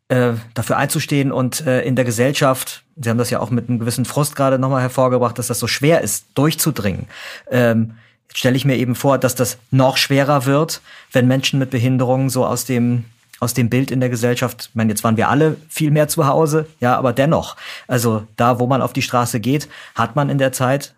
äh, 0.09 0.33
dafür 0.53 0.77
einzustehen 0.77 1.31
und 1.31 1.65
äh, 1.65 1.81
in 1.81 1.95
der 1.95 2.05
Gesellschaft, 2.05 2.83
Sie 2.95 3.09
haben 3.09 3.17
das 3.17 3.29
ja 3.29 3.39
auch 3.39 3.51
mit 3.51 3.69
einem 3.69 3.79
gewissen 3.79 4.05
Frust 4.05 4.35
gerade 4.35 4.59
nochmal 4.59 4.81
hervorgebracht, 4.81 5.37
dass 5.37 5.47
das 5.47 5.59
so 5.59 5.67
schwer 5.67 6.01
ist, 6.01 6.25
durchzudringen. 6.35 7.07
Ähm, 7.49 7.95
jetzt 8.27 8.39
stelle 8.39 8.57
ich 8.57 8.65
mir 8.65 8.75
eben 8.75 8.95
vor, 8.95 9.17
dass 9.17 9.35
das 9.35 9.57
noch 9.71 9.97
schwerer 9.97 10.45
wird, 10.45 10.81
wenn 11.11 11.27
Menschen 11.27 11.59
mit 11.59 11.69
Behinderungen 11.69 12.29
so 12.29 12.45
aus 12.45 12.65
dem 12.65 13.05
aus 13.39 13.53
dem 13.53 13.69
Bild 13.69 13.89
in 13.89 14.01
der 14.01 14.09
Gesellschaft, 14.09 14.67
ich 14.69 14.75
meine, 14.75 14.89
jetzt 14.89 15.05
waren 15.05 15.15
wir 15.15 15.29
alle 15.29 15.55
viel 15.69 15.91
mehr 15.91 16.09
zu 16.09 16.27
Hause, 16.27 16.67
ja, 16.81 16.97
aber 16.97 17.13
dennoch, 17.13 17.55
also 17.87 18.27
da, 18.35 18.59
wo 18.59 18.67
man 18.67 18.81
auf 18.81 18.91
die 18.91 19.01
Straße 19.01 19.39
geht, 19.39 19.69
hat 19.95 20.17
man 20.17 20.29
in 20.29 20.39
der 20.39 20.51
Zeit 20.51 20.93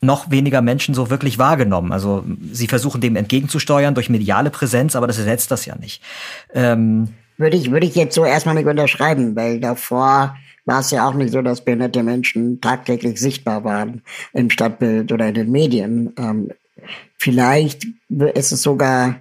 noch 0.00 0.30
weniger 0.32 0.60
Menschen 0.60 0.94
so 0.94 1.08
wirklich 1.08 1.38
wahrgenommen. 1.38 1.92
Also 1.92 2.24
sie 2.50 2.66
versuchen 2.66 3.00
dem 3.00 3.14
entgegenzusteuern 3.14 3.94
durch 3.94 4.10
mediale 4.10 4.50
Präsenz, 4.50 4.96
aber 4.96 5.06
das 5.06 5.18
ersetzt 5.18 5.52
das 5.52 5.64
ja 5.64 5.76
nicht. 5.76 6.02
Ähm, 6.52 7.14
würde 7.42 7.56
ich, 7.56 7.70
würde 7.70 7.86
ich 7.86 7.94
jetzt 7.94 8.14
so 8.14 8.24
erstmal 8.24 8.54
nicht 8.54 8.66
unterschreiben, 8.66 9.36
weil 9.36 9.60
davor 9.60 10.36
war 10.64 10.80
es 10.80 10.90
ja 10.92 11.08
auch 11.08 11.14
nicht 11.14 11.32
so, 11.32 11.42
dass 11.42 11.64
behinderte 11.64 12.02
Menschen 12.02 12.60
tagtäglich 12.60 13.20
sichtbar 13.20 13.64
waren 13.64 14.02
im 14.32 14.48
Stadtbild 14.48 15.12
oder 15.12 15.28
in 15.28 15.34
den 15.34 15.50
Medien. 15.50 16.14
Ähm, 16.16 16.50
vielleicht 17.18 17.86
ist 18.34 18.52
es 18.52 18.62
sogar 18.62 19.16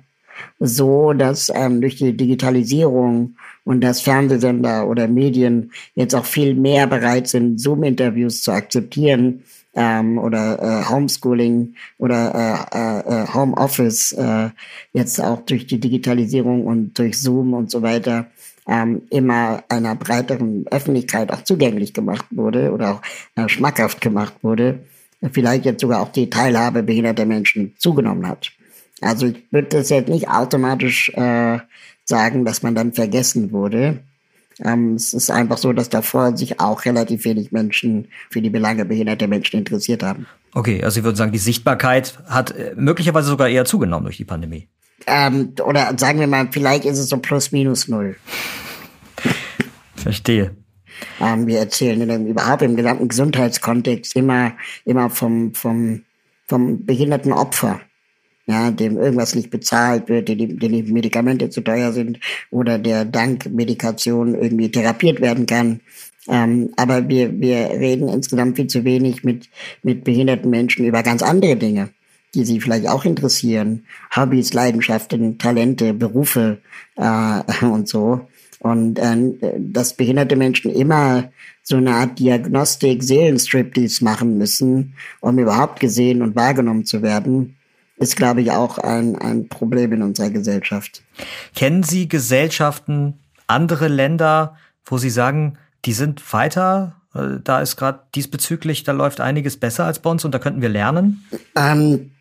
so, 0.59 1.13
dass 1.13 1.51
ähm, 1.53 1.81
durch 1.81 1.97
die 1.97 2.15
Digitalisierung 2.15 3.35
und 3.63 3.81
dass 3.81 4.01
Fernsehsender 4.01 4.87
oder 4.87 5.07
Medien 5.07 5.71
jetzt 5.95 6.15
auch 6.15 6.25
viel 6.25 6.55
mehr 6.55 6.87
bereit 6.87 7.27
sind, 7.27 7.59
Zoom-Interviews 7.59 8.43
zu 8.43 8.51
akzeptieren 8.51 9.43
ähm, 9.73 10.17
oder 10.17 10.59
äh, 10.61 10.89
Homeschooling 10.89 11.75
oder 11.97 12.67
äh, 12.73 12.77
äh, 12.77 13.23
äh, 13.23 13.27
Homeoffice 13.33 14.11
äh, 14.13 14.49
jetzt 14.93 15.19
auch 15.21 15.41
durch 15.45 15.67
die 15.67 15.79
Digitalisierung 15.79 16.65
und 16.65 16.97
durch 16.97 17.19
Zoom 17.19 17.53
und 17.53 17.71
so 17.71 17.81
weiter 17.81 18.27
ähm, 18.67 19.03
immer 19.09 19.63
einer 19.69 19.95
breiteren 19.95 20.65
Öffentlichkeit 20.69 21.31
auch 21.31 21.43
zugänglich 21.43 21.93
gemacht 21.93 22.25
wurde 22.31 22.71
oder 22.71 22.95
auch 22.95 23.01
äh, 23.35 23.49
schmackhaft 23.49 24.01
gemacht 24.01 24.35
wurde, 24.41 24.79
vielleicht 25.31 25.65
jetzt 25.65 25.81
sogar 25.81 26.01
auch 26.01 26.11
die 26.11 26.29
Teilhabe 26.29 26.83
behinderter 26.83 27.25
Menschen 27.25 27.75
zugenommen 27.77 28.27
hat. 28.27 28.51
Also 29.01 29.27
ich 29.27 29.43
würde 29.51 29.69
das 29.69 29.89
jetzt 29.89 30.09
nicht 30.09 30.29
automatisch 30.29 31.09
äh, 31.15 31.59
sagen, 32.05 32.45
dass 32.45 32.61
man 32.61 32.75
dann 32.75 32.93
vergessen 32.93 33.51
wurde. 33.51 33.99
Ähm, 34.63 34.95
es 34.95 35.13
ist 35.13 35.31
einfach 35.31 35.57
so, 35.57 35.73
dass 35.73 35.89
davor 35.89 36.37
sich 36.37 36.59
auch 36.59 36.85
relativ 36.85 37.25
wenig 37.25 37.51
Menschen 37.51 38.07
für 38.29 38.41
die 38.41 38.49
Belange 38.49 38.85
behinderter 38.85 39.27
Menschen 39.27 39.57
interessiert 39.57 40.03
haben. 40.03 40.27
Okay, 40.53 40.83
also 40.83 40.99
ich 40.99 41.03
würde 41.03 41.17
sagen, 41.17 41.31
die 41.31 41.37
Sichtbarkeit 41.37 42.19
hat 42.27 42.51
äh, 42.51 42.73
möglicherweise 42.75 43.29
sogar 43.29 43.49
eher 43.49 43.65
zugenommen 43.65 44.05
durch 44.05 44.17
die 44.17 44.25
Pandemie. 44.25 44.67
Ähm, 45.07 45.53
oder 45.63 45.93
sagen 45.97 46.19
wir 46.19 46.27
mal, 46.27 46.49
vielleicht 46.51 46.85
ist 46.85 46.99
es 46.99 47.09
so 47.09 47.17
plus 47.17 47.51
minus 47.51 47.87
null. 47.87 48.15
Verstehe. 49.95 50.55
Ähm, 51.19 51.47
wir 51.47 51.59
erzählen 51.59 52.09
in 52.09 52.27
überhaupt 52.27 52.61
im 52.61 52.75
gesamten 52.75 53.07
Gesundheitskontext 53.07 54.15
immer, 54.15 54.53
immer 54.85 55.09
vom, 55.09 55.53
vom, 55.53 56.03
vom 56.47 56.85
behinderten 56.85 57.33
Opfer 57.33 57.81
ja, 58.45 58.71
dem 58.71 58.97
irgendwas 58.97 59.35
nicht 59.35 59.49
bezahlt 59.49 60.09
wird, 60.09 60.27
dem, 60.27 60.59
die 60.59 60.83
Medikamente 60.83 61.49
zu 61.49 61.61
teuer 61.61 61.91
sind 61.93 62.19
oder 62.49 62.79
der 62.79 63.05
dank 63.05 63.51
Medikation 63.51 64.35
irgendwie 64.35 64.71
therapiert 64.71 65.21
werden 65.21 65.45
kann. 65.45 65.79
Ähm, 66.27 66.71
aber 66.77 67.07
wir, 67.09 67.39
wir 67.39 67.57
reden 67.71 68.07
insgesamt 68.07 68.55
viel 68.55 68.67
zu 68.67 68.83
wenig 68.83 69.23
mit, 69.23 69.49
mit 69.83 70.03
behinderten 70.03 70.49
Menschen 70.49 70.85
über 70.85 71.03
ganz 71.03 71.23
andere 71.23 71.55
Dinge, 71.55 71.89
die 72.35 72.45
sie 72.45 72.61
vielleicht 72.61 72.87
auch 72.87 73.05
interessieren. 73.05 73.85
Hobbys, 74.15 74.53
Leidenschaften, 74.53 75.37
Talente, 75.37 75.93
Berufe 75.93 76.59
äh, 76.97 77.41
und 77.65 77.87
so. 77.87 78.27
Und 78.59 78.99
äh, 78.99 79.53
dass 79.57 79.95
behinderte 79.95 80.35
Menschen 80.35 80.71
immer 80.71 81.31
so 81.63 81.77
eine 81.77 81.95
Art 81.95 82.19
Diagnostik, 82.19 83.01
Seelenstriptease 83.01 84.03
machen 84.03 84.37
müssen, 84.37 84.93
um 85.19 85.39
überhaupt 85.39 85.79
gesehen 85.79 86.21
und 86.21 86.35
wahrgenommen 86.35 86.85
zu 86.85 87.01
werden, 87.01 87.55
ist, 88.01 88.15
glaube 88.15 88.41
ich, 88.41 88.51
auch 88.51 88.77
ein, 88.77 89.15
ein 89.15 89.47
Problem 89.47 89.93
in 89.93 90.01
unserer 90.01 90.29
Gesellschaft. 90.29 91.03
Kennen 91.55 91.83
Sie 91.83 92.09
Gesellschaften, 92.09 93.19
andere 93.47 93.87
Länder, 93.87 94.57
wo 94.85 94.97
Sie 94.97 95.09
sagen, 95.09 95.57
die 95.85 95.93
sind 95.93 96.33
weiter? 96.33 96.95
Äh, 97.13 97.39
da 97.43 97.61
ist 97.61 97.77
gerade 97.77 98.01
diesbezüglich, 98.15 98.83
da 98.83 98.91
läuft 98.91 99.21
einiges 99.21 99.57
besser 99.57 99.85
als 99.85 99.99
bei 99.99 100.09
uns 100.09 100.25
und 100.25 100.33
da 100.33 100.39
könnten 100.39 100.61
wir 100.61 100.69
lernen? 100.69 101.23
Ähm, 101.55 102.11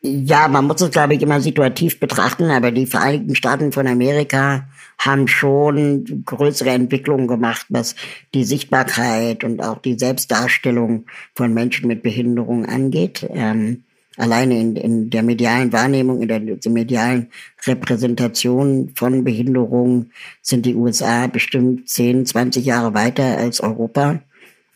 ja, 0.00 0.46
man 0.48 0.66
muss 0.66 0.80
es, 0.80 0.90
glaube 0.90 1.14
ich, 1.14 1.22
immer 1.22 1.40
situativ 1.40 1.98
betrachten, 1.98 2.50
aber 2.50 2.70
die 2.70 2.86
Vereinigten 2.86 3.34
Staaten 3.34 3.72
von 3.72 3.86
Amerika 3.86 4.68
haben 4.98 5.28
schon 5.28 6.24
größere 6.24 6.70
Entwicklungen 6.70 7.28
gemacht, 7.28 7.66
was 7.68 7.94
die 8.34 8.44
Sichtbarkeit 8.44 9.44
und 9.44 9.62
auch 9.62 9.78
die 9.78 9.98
Selbstdarstellung 9.98 11.06
von 11.34 11.54
Menschen 11.54 11.86
mit 11.88 12.02
Behinderung 12.02 12.66
angeht. 12.66 13.28
Ähm, 13.30 13.84
alleine 14.18 14.60
in, 14.60 14.76
in 14.76 15.10
der 15.10 15.22
medialen 15.22 15.72
Wahrnehmung, 15.72 16.20
in 16.20 16.28
der, 16.28 16.40
der 16.40 16.72
medialen 16.72 17.28
Repräsentation 17.66 18.90
von 18.94 19.24
Behinderung 19.24 20.10
sind 20.42 20.66
die 20.66 20.74
USA 20.74 21.26
bestimmt 21.26 21.88
10, 21.88 22.26
20 22.26 22.64
Jahre 22.64 22.94
weiter 22.94 23.38
als 23.38 23.60
Europa. 23.60 24.20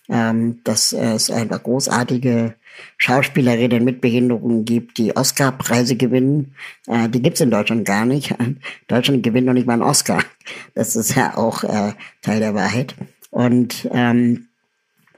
Ähm, 0.08 0.61
dass 0.64 0.92
es 0.92 1.30
einfach 1.30 1.62
großartige 1.62 2.54
Schauspielerinnen 2.99 3.84
mit 3.84 4.00
Behinderungen 4.00 4.64
gibt, 4.64 4.99
die 4.99 5.16
Oscar-Preise 5.16 5.96
gewinnen. 5.96 6.54
Äh, 6.87 7.08
die 7.08 7.22
gibt's 7.22 7.40
in 7.40 7.50
Deutschland 7.50 7.84
gar 7.84 8.04
nicht. 8.04 8.34
Deutschland 8.88 9.22
gewinnt 9.22 9.46
noch 9.46 9.54
nicht 9.54 9.66
mal 9.66 9.75
einen 9.75 9.82
Oscar. 9.82 10.22
Das 10.75 10.96
ist 10.96 11.14
ja 11.14 11.37
auch 11.37 11.64
äh, 11.64 11.92
Teil 12.20 12.40
der 12.40 12.54
Wahrheit. 12.54 12.94
Und 13.30 13.88
ähm, 13.92 14.49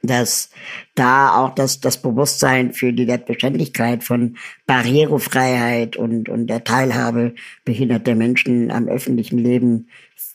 dass 0.07 0.51
da 0.95 1.37
auch 1.37 1.55
das, 1.55 1.81
das 1.81 2.01
Bewusstsein 2.01 2.73
für 2.73 2.93
die 2.93 3.07
Selbstverständlichkeit 3.07 4.05
von 4.05 4.37
Barrierefreiheit 4.67 5.97
und, 5.97 6.29
und 6.29 6.47
der 6.49 6.65
Teilhabe 6.65 7.35
behinderter 7.65 8.15
Menschen 8.15 8.71
am 8.71 8.89
öffentlichen 8.89 9.39
Leben 9.39 9.89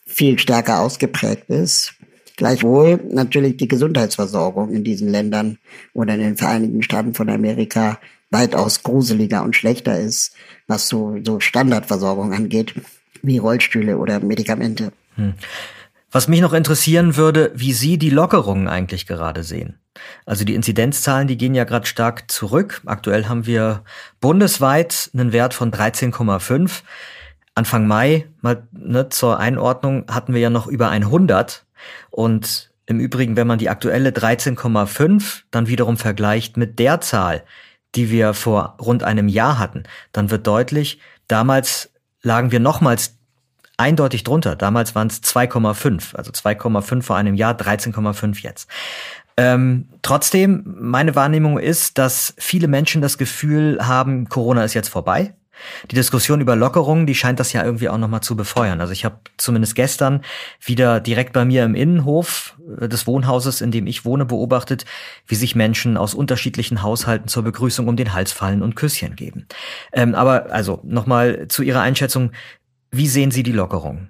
viel 0.06 0.38
stärker 0.38 0.80
ausgeprägt 0.80 1.48
ist. 1.48 1.94
Gleichwohl 2.36 3.00
natürlich 3.10 3.58
die 3.58 3.68
Gesundheitsversorgung 3.68 4.72
in 4.72 4.82
diesen 4.82 5.08
Ländern 5.08 5.58
oder 5.92 6.14
in 6.14 6.20
den 6.20 6.36
Vereinigten 6.36 6.82
Staaten 6.82 7.14
von 7.14 7.28
Amerika 7.28 7.98
weitaus 8.30 8.82
gruseliger 8.82 9.42
und 9.42 9.56
schlechter 9.56 9.98
ist, 9.98 10.34
was 10.66 10.88
so, 10.88 11.18
so 11.24 11.40
Standardversorgung 11.40 12.32
angeht, 12.32 12.74
wie 13.22 13.38
Rollstühle 13.38 13.98
oder 13.98 14.20
Medikamente. 14.20 14.92
Hm. 15.16 15.34
Was 16.10 16.26
mich 16.26 16.40
noch 16.40 16.52
interessieren 16.52 17.16
würde, 17.16 17.52
wie 17.54 17.72
Sie 17.72 17.96
die 17.96 18.10
Lockerungen 18.10 18.66
eigentlich 18.66 19.06
gerade 19.06 19.44
sehen. 19.44 19.78
Also 20.26 20.44
die 20.44 20.54
Inzidenzzahlen, 20.54 21.28
die 21.28 21.36
gehen 21.36 21.54
ja 21.54 21.64
gerade 21.64 21.86
stark 21.86 22.30
zurück. 22.30 22.82
Aktuell 22.86 23.26
haben 23.26 23.46
wir 23.46 23.84
bundesweit 24.20 25.10
einen 25.14 25.32
Wert 25.32 25.54
von 25.54 25.70
13,5. 25.70 26.82
Anfang 27.54 27.86
Mai, 27.86 28.26
mal 28.40 28.66
ne, 28.72 29.08
zur 29.08 29.38
Einordnung, 29.38 30.04
hatten 30.10 30.34
wir 30.34 30.40
ja 30.40 30.50
noch 30.50 30.66
über 30.66 30.88
100. 30.88 31.64
Und 32.10 32.72
im 32.86 32.98
Übrigen, 32.98 33.36
wenn 33.36 33.46
man 33.46 33.58
die 33.58 33.68
aktuelle 33.68 34.10
13,5 34.10 35.42
dann 35.52 35.68
wiederum 35.68 35.96
vergleicht 35.96 36.56
mit 36.56 36.80
der 36.80 37.00
Zahl, 37.00 37.44
die 37.94 38.10
wir 38.10 38.34
vor 38.34 38.76
rund 38.80 39.04
einem 39.04 39.28
Jahr 39.28 39.58
hatten, 39.58 39.84
dann 40.12 40.30
wird 40.30 40.46
deutlich, 40.46 41.00
damals 41.28 41.92
lagen 42.22 42.50
wir 42.50 42.60
nochmals 42.60 43.19
eindeutig 43.80 44.24
drunter. 44.24 44.54
Damals 44.56 44.94
waren 44.94 45.08
es 45.08 45.22
2,5, 45.22 46.14
also 46.14 46.30
2,5 46.30 47.02
vor 47.02 47.16
einem 47.16 47.34
Jahr, 47.34 47.54
13,5 47.54 48.42
jetzt. 48.42 48.68
Ähm, 49.36 49.88
trotzdem, 50.02 50.76
meine 50.78 51.14
Wahrnehmung 51.14 51.58
ist, 51.58 51.96
dass 51.96 52.34
viele 52.36 52.68
Menschen 52.68 53.00
das 53.00 53.16
Gefühl 53.16 53.78
haben, 53.80 54.28
Corona 54.28 54.64
ist 54.64 54.74
jetzt 54.74 54.90
vorbei. 54.90 55.34
Die 55.90 55.94
Diskussion 55.94 56.40
über 56.40 56.56
Lockerungen, 56.56 57.06
die 57.06 57.14
scheint 57.14 57.40
das 57.40 57.52
ja 57.52 57.64
irgendwie 57.64 57.88
auch 57.88 57.98
nochmal 57.98 58.22
zu 58.22 58.36
befeuern. 58.36 58.80
Also 58.80 58.92
ich 58.92 59.04
habe 59.04 59.18
zumindest 59.36 59.74
gestern 59.74 60.22
wieder 60.64 61.00
direkt 61.00 61.32
bei 61.32 61.44
mir 61.44 61.64
im 61.64 61.74
Innenhof 61.74 62.56
äh, 62.80 62.88
des 62.88 63.06
Wohnhauses, 63.06 63.60
in 63.60 63.70
dem 63.70 63.86
ich 63.86 64.04
wohne, 64.04 64.24
beobachtet, 64.24 64.84
wie 65.26 65.34
sich 65.34 65.54
Menschen 65.54 65.96
aus 65.96 66.14
unterschiedlichen 66.14 66.82
Haushalten 66.82 67.28
zur 67.28 67.42
Begrüßung 67.42 67.88
um 67.88 67.96
den 67.96 68.12
Hals 68.12 68.32
fallen 68.32 68.62
und 68.62 68.76
Küsschen 68.76 69.16
geben. 69.16 69.46
Ähm, 69.92 70.14
aber 70.14 70.50
also 70.50 70.80
nochmal 70.84 71.48
zu 71.48 71.62
Ihrer 71.62 71.80
Einschätzung, 71.80 72.32
wie 72.90 73.08
sehen 73.08 73.30
Sie 73.30 73.42
die 73.42 73.52
Lockerung? 73.52 74.08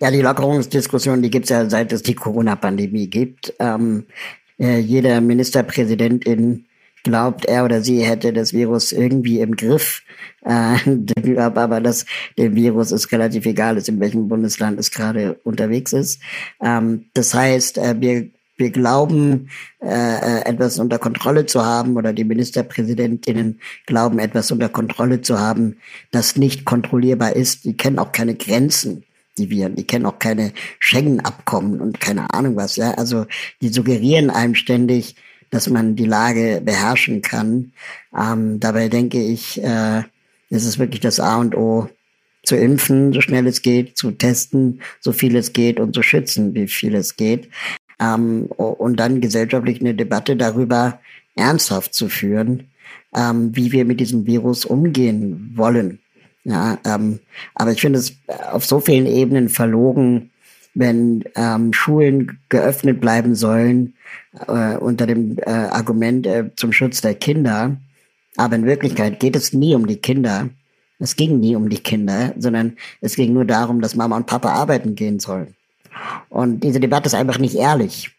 Ja, 0.00 0.10
die 0.10 0.20
Lockerungsdiskussion, 0.20 1.22
die 1.22 1.30
gibt's 1.30 1.50
ja 1.50 1.68
seit 1.68 1.92
es 1.92 2.02
die 2.02 2.14
Corona-Pandemie 2.14 3.08
gibt. 3.08 3.54
Ähm, 3.58 4.06
äh, 4.58 4.78
jeder 4.78 5.20
Ministerpräsidentin 5.20 6.66
glaubt, 7.02 7.44
er 7.44 7.64
oder 7.64 7.82
sie 7.82 8.02
hätte 8.02 8.32
das 8.32 8.52
Virus 8.52 8.92
irgendwie 8.92 9.40
im 9.40 9.56
Griff. 9.56 10.02
Äh, 10.44 10.76
aber, 11.38 11.80
dass 11.80 12.04
dem 12.36 12.54
Virus 12.54 12.90
es 12.90 13.10
relativ 13.12 13.46
egal 13.46 13.76
ist, 13.76 13.88
in 13.88 14.00
welchem 14.00 14.28
Bundesland 14.28 14.78
es 14.78 14.90
gerade 14.90 15.38
unterwegs 15.44 15.92
ist. 15.92 16.20
Ähm, 16.60 17.06
das 17.14 17.32
heißt, 17.32 17.78
äh, 17.78 17.94
wir 18.00 18.28
wir 18.56 18.70
glauben, 18.70 19.50
äh, 19.80 19.88
äh, 19.88 20.44
etwas 20.46 20.78
unter 20.78 20.98
Kontrolle 20.98 21.46
zu 21.46 21.64
haben 21.64 21.96
oder 21.96 22.12
die 22.12 22.24
Ministerpräsidentinnen 22.24 23.60
glauben, 23.84 24.18
etwas 24.18 24.50
unter 24.50 24.68
Kontrolle 24.68 25.20
zu 25.20 25.38
haben, 25.38 25.76
das 26.10 26.36
nicht 26.36 26.64
kontrollierbar 26.64 27.36
ist. 27.36 27.64
Die 27.64 27.76
kennen 27.76 27.98
auch 27.98 28.12
keine 28.12 28.34
Grenzen, 28.34 29.04
die 29.36 29.50
Viren. 29.50 29.76
Die 29.76 29.86
kennen 29.86 30.06
auch 30.06 30.18
keine 30.18 30.52
Schengen-Abkommen 30.78 31.80
und 31.80 32.00
keine 32.00 32.32
Ahnung 32.32 32.56
was. 32.56 32.76
Ja, 32.76 32.92
also 32.92 33.26
die 33.60 33.68
suggerieren 33.68 34.30
einem 34.30 34.54
ständig, 34.54 35.16
dass 35.50 35.68
man 35.68 35.94
die 35.94 36.06
Lage 36.06 36.62
beherrschen 36.64 37.22
kann. 37.22 37.72
Ähm, 38.16 38.58
dabei 38.58 38.88
denke 38.88 39.22
ich, 39.22 39.62
äh, 39.62 40.02
es 40.48 40.64
ist 40.64 40.78
wirklich 40.78 41.00
das 41.00 41.20
A 41.20 41.36
und 41.36 41.54
O, 41.54 41.88
zu 42.42 42.54
impfen, 42.54 43.12
so 43.12 43.20
schnell 43.20 43.48
es 43.48 43.60
geht, 43.60 43.98
zu 43.98 44.12
testen, 44.12 44.80
so 45.00 45.10
viel 45.10 45.34
es 45.34 45.52
geht 45.52 45.80
und 45.80 45.96
zu 45.96 46.02
schützen, 46.02 46.54
wie 46.54 46.68
viel 46.68 46.94
es 46.94 47.16
geht 47.16 47.48
ähm, 48.00 48.46
und 48.46 48.98
dann 48.98 49.20
gesellschaftlich 49.20 49.80
eine 49.80 49.94
Debatte 49.94 50.36
darüber 50.36 51.00
ernsthaft 51.34 51.94
zu 51.94 52.08
führen, 52.08 52.68
ähm, 53.14 53.54
wie 53.54 53.72
wir 53.72 53.84
mit 53.84 54.00
diesem 54.00 54.26
Virus 54.26 54.64
umgehen 54.64 55.52
wollen. 55.54 56.00
Ja, 56.44 56.78
ähm, 56.84 57.20
aber 57.54 57.72
ich 57.72 57.80
finde 57.80 57.98
es 57.98 58.16
auf 58.52 58.64
so 58.64 58.80
vielen 58.80 59.06
Ebenen 59.06 59.48
verlogen, 59.48 60.30
wenn 60.74 61.24
ähm, 61.34 61.72
Schulen 61.72 62.38
geöffnet 62.48 63.00
bleiben 63.00 63.34
sollen 63.34 63.94
äh, 64.46 64.76
unter 64.76 65.06
dem 65.06 65.38
äh, 65.38 65.50
Argument 65.50 66.26
äh, 66.26 66.50
zum 66.54 66.72
Schutz 66.72 67.00
der 67.00 67.14
Kinder. 67.14 67.76
Aber 68.36 68.56
in 68.56 68.66
Wirklichkeit 68.66 69.18
geht 69.18 69.34
es 69.34 69.54
nie 69.54 69.74
um 69.74 69.86
die 69.86 69.96
Kinder. 69.96 70.50
Es 70.98 71.16
ging 71.16 71.40
nie 71.40 71.56
um 71.56 71.68
die 71.68 71.78
Kinder, 71.78 72.34
sondern 72.38 72.76
es 73.00 73.16
ging 73.16 73.32
nur 73.32 73.44
darum, 73.44 73.80
dass 73.80 73.96
Mama 73.96 74.16
und 74.16 74.26
Papa 74.26 74.50
arbeiten 74.50 74.94
gehen 74.94 75.18
sollen. 75.18 75.54
Und 76.28 76.60
diese 76.60 76.80
Debatte 76.80 77.06
ist 77.06 77.14
einfach 77.14 77.38
nicht 77.38 77.54
ehrlich. 77.54 78.10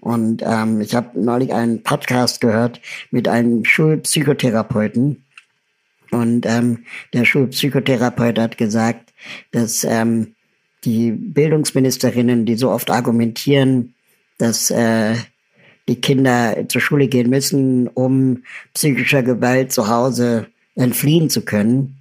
Und 0.00 0.42
ähm, 0.44 0.80
ich 0.80 0.94
habe 0.94 1.20
neulich 1.20 1.52
einen 1.52 1.82
Podcast 1.82 2.40
gehört 2.40 2.80
mit 3.10 3.28
einem 3.28 3.64
Schulpsychotherapeuten. 3.64 5.24
Und 6.10 6.46
ähm, 6.46 6.84
der 7.12 7.24
Schulpsychotherapeut 7.24 8.38
hat 8.38 8.58
gesagt, 8.58 9.12
dass 9.52 9.84
ähm, 9.84 10.34
die 10.84 11.12
Bildungsministerinnen, 11.12 12.46
die 12.46 12.56
so 12.56 12.70
oft 12.70 12.90
argumentieren, 12.90 13.94
dass 14.38 14.70
äh, 14.70 15.14
die 15.86 16.00
Kinder 16.00 16.64
zur 16.68 16.80
Schule 16.80 17.08
gehen 17.08 17.28
müssen, 17.28 17.88
um 17.88 18.42
psychischer 18.74 19.22
Gewalt 19.22 19.72
zu 19.72 19.88
Hause 19.88 20.46
entfliehen 20.74 21.28
zu 21.28 21.44
können, 21.44 21.99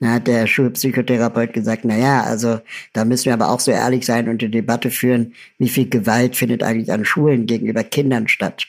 da 0.00 0.12
hat 0.12 0.26
der 0.26 0.46
Schulpsychotherapeut 0.46 1.52
gesagt, 1.54 1.84
na 1.84 1.96
ja, 1.96 2.22
also 2.22 2.60
da 2.92 3.04
müssen 3.04 3.26
wir 3.26 3.32
aber 3.32 3.48
auch 3.48 3.60
so 3.60 3.70
ehrlich 3.70 4.04
sein 4.04 4.28
und 4.28 4.42
die 4.42 4.50
Debatte 4.50 4.90
führen, 4.90 5.32
wie 5.58 5.70
viel 5.70 5.88
Gewalt 5.88 6.36
findet 6.36 6.62
eigentlich 6.62 6.92
an 6.92 7.04
Schulen 7.04 7.46
gegenüber 7.46 7.82
Kindern 7.82 8.28
statt? 8.28 8.66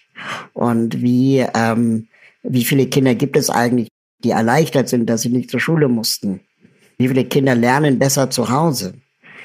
Und 0.53 1.01
wie, 1.01 1.45
ähm, 1.53 2.07
wie 2.43 2.63
viele 2.63 2.87
Kinder 2.87 3.13
gibt 3.13 3.35
es 3.35 3.49
eigentlich, 3.49 3.89
die 4.23 4.31
erleichtert 4.31 4.87
sind, 4.87 5.09
dass 5.09 5.23
sie 5.23 5.29
nicht 5.29 5.51
zur 5.51 5.59
Schule 5.59 5.89
mussten? 5.89 6.39
Wie 6.97 7.09
viele 7.09 7.25
Kinder 7.25 7.55
lernen 7.55 7.99
besser 7.99 8.29
zu 8.29 8.49
Hause? 8.49 8.93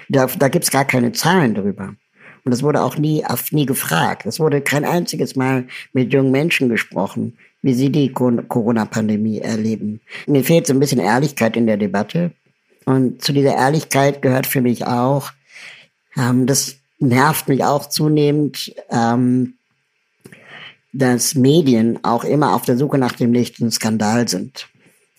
Da, 0.08 0.26
da 0.26 0.48
gibt's 0.48 0.70
gar 0.70 0.84
keine 0.84 1.12
Zahlen 1.12 1.54
drüber. 1.54 1.94
Und 2.44 2.50
das 2.50 2.62
wurde 2.62 2.82
auch 2.82 2.96
nie, 2.96 3.24
nie 3.50 3.66
gefragt. 3.66 4.26
Es 4.26 4.40
wurde 4.40 4.60
kein 4.60 4.84
einziges 4.84 5.36
Mal 5.36 5.66
mit 5.92 6.12
jungen 6.12 6.32
Menschen 6.32 6.68
gesprochen 6.68 7.36
wie 7.62 7.74
Sie 7.74 7.90
die 7.90 8.12
Corona-Pandemie 8.12 9.38
erleben. 9.38 10.00
Mir 10.26 10.44
fehlt 10.44 10.66
so 10.66 10.74
ein 10.74 10.80
bisschen 10.80 10.98
Ehrlichkeit 10.98 11.56
in 11.56 11.66
der 11.66 11.76
Debatte. 11.76 12.32
Und 12.84 13.22
zu 13.22 13.32
dieser 13.32 13.54
Ehrlichkeit 13.54 14.20
gehört 14.20 14.48
für 14.48 14.60
mich 14.60 14.84
auch, 14.84 15.30
ähm, 16.16 16.46
das 16.46 16.76
nervt 16.98 17.48
mich 17.48 17.64
auch 17.64 17.88
zunehmend, 17.88 18.74
ähm, 18.90 19.54
dass 20.92 21.36
Medien 21.36 22.00
auch 22.04 22.24
immer 22.24 22.54
auf 22.54 22.62
der 22.62 22.76
Suche 22.76 22.98
nach 22.98 23.12
dem 23.12 23.30
nächsten 23.30 23.70
Skandal 23.70 24.26
sind. 24.28 24.68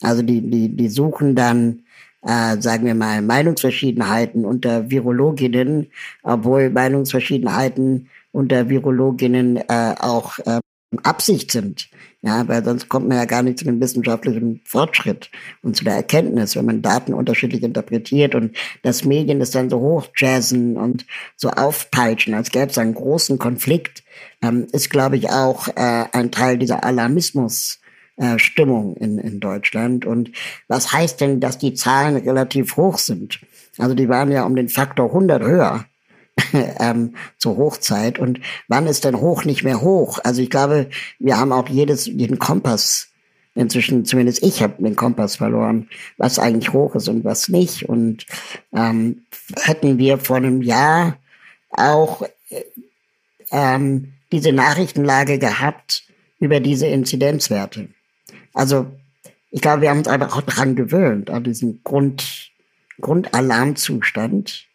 Also 0.02 0.22
die, 0.22 0.42
die, 0.42 0.68
die 0.68 0.90
suchen 0.90 1.36
dann, 1.36 1.83
äh, 2.26 2.62
sagen 2.62 2.86
wir 2.86 2.96
mal, 2.96 3.22
Meinungsverschiedenheiten 3.22 4.46
unter 4.46 4.90
Virologinnen, 4.90 5.92
obwohl 6.24 6.70
Meinungsverschiedenheiten 6.70 8.10
unter 8.32 8.70
Virologinnen 8.70 9.58
äh, 9.58 9.96
auch 10.00 10.40
äh, 10.40 10.60
Absicht 11.04 11.52
sind. 11.52 11.90
Ja, 12.22 12.48
weil 12.48 12.64
sonst 12.64 12.88
kommt 12.88 13.10
man 13.10 13.18
ja 13.18 13.26
gar 13.26 13.44
nicht 13.44 13.60
zu 13.60 13.66
dem 13.66 13.82
wissenschaftlichen 13.82 14.62
Fortschritt 14.64 15.30
und 15.62 15.76
zu 15.76 15.84
der 15.84 15.96
Erkenntnis, 15.96 16.56
wenn 16.56 16.64
man 16.64 16.82
Daten 16.82 17.14
unterschiedlich 17.14 17.64
interpretiert 17.64 18.34
und 18.34 18.56
das 18.82 19.04
Medien 19.04 19.42
das 19.42 19.52
dann 19.52 19.70
so 19.70 19.82
hochjazzen 19.82 20.78
und 20.78 21.06
so 21.36 21.50
aufpeitschen, 21.50 22.34
als 22.34 22.50
gäbe 22.50 22.68
es 22.72 22.78
einen 22.78 22.94
großen 22.94 23.40
Konflikt, 23.40 24.04
ähm, 24.42 24.68
ist, 24.72 24.90
glaube 24.90 25.18
ich, 25.18 25.32
auch 25.32 25.68
äh, 25.68 26.06
ein 26.14 26.32
Teil 26.32 26.58
dieser 26.58 26.86
Alarmismus. 26.86 27.82
Äh, 28.16 28.38
Stimmung 28.38 28.96
in, 28.98 29.18
in 29.18 29.40
Deutschland. 29.40 30.06
Und 30.06 30.32
was 30.68 30.94
heißt 30.94 31.20
denn, 31.20 31.40
dass 31.40 31.58
die 31.58 31.74
Zahlen 31.74 32.16
relativ 32.16 32.78
hoch 32.78 33.00
sind? 33.00 33.40
Also 33.80 33.96
die 33.96 34.08
waren 34.08 34.32
ja 34.32 34.44
um 34.44 34.56
den 34.56 34.70
Faktor 34.70 35.08
100 35.08 35.42
höher 35.42 35.86
ähm, 36.80 37.16
zur 37.40 37.58
Hochzeit. 37.58 38.20
Und 38.20 38.40
wann 38.68 38.86
ist 38.86 39.04
denn 39.04 39.20
hoch 39.20 39.46
nicht 39.46 39.64
mehr 39.64 39.82
hoch? 39.82 40.20
Also 40.24 40.44
ich 40.44 40.52
glaube, 40.52 40.92
wir 41.18 41.40
haben 41.40 41.52
auch 41.52 41.68
jedes, 41.70 42.06
jeden 42.06 42.38
Kompass 42.38 43.08
inzwischen, 43.56 44.06
zumindest 44.06 44.44
ich 44.44 44.62
habe 44.62 44.84
den 44.84 44.96
Kompass 44.96 45.38
verloren, 45.38 45.90
was 46.18 46.38
eigentlich 46.38 46.72
hoch 46.72 46.94
ist 46.94 47.08
und 47.08 47.24
was 47.24 47.50
nicht. 47.50 47.90
Und 47.90 48.28
ähm, 48.76 49.24
hätten 49.60 49.98
wir 49.98 50.20
vor 50.20 50.38
einem 50.38 50.62
Jahr 50.62 51.18
auch 51.72 52.22
ähm, 53.50 54.14
diese 54.32 54.52
Nachrichtenlage 54.52 55.40
gehabt 55.40 56.04
über 56.40 56.60
diese 56.60 56.86
Inzidenzwerte. 56.86 57.88
Also 58.54 58.88
ich 59.52 59.62
glaube, 59.62 59.82
wir 59.82 59.90
haben 59.90 60.00
uns 60.00 60.08
einfach 60.08 60.36
auch 60.36 60.42
daran 60.42 60.76
gewöhnt, 60.76 61.30
an 61.30 61.44
diesen 61.44 61.82
Grund, 61.84 62.52
Grundalarmzustand. 63.00 64.66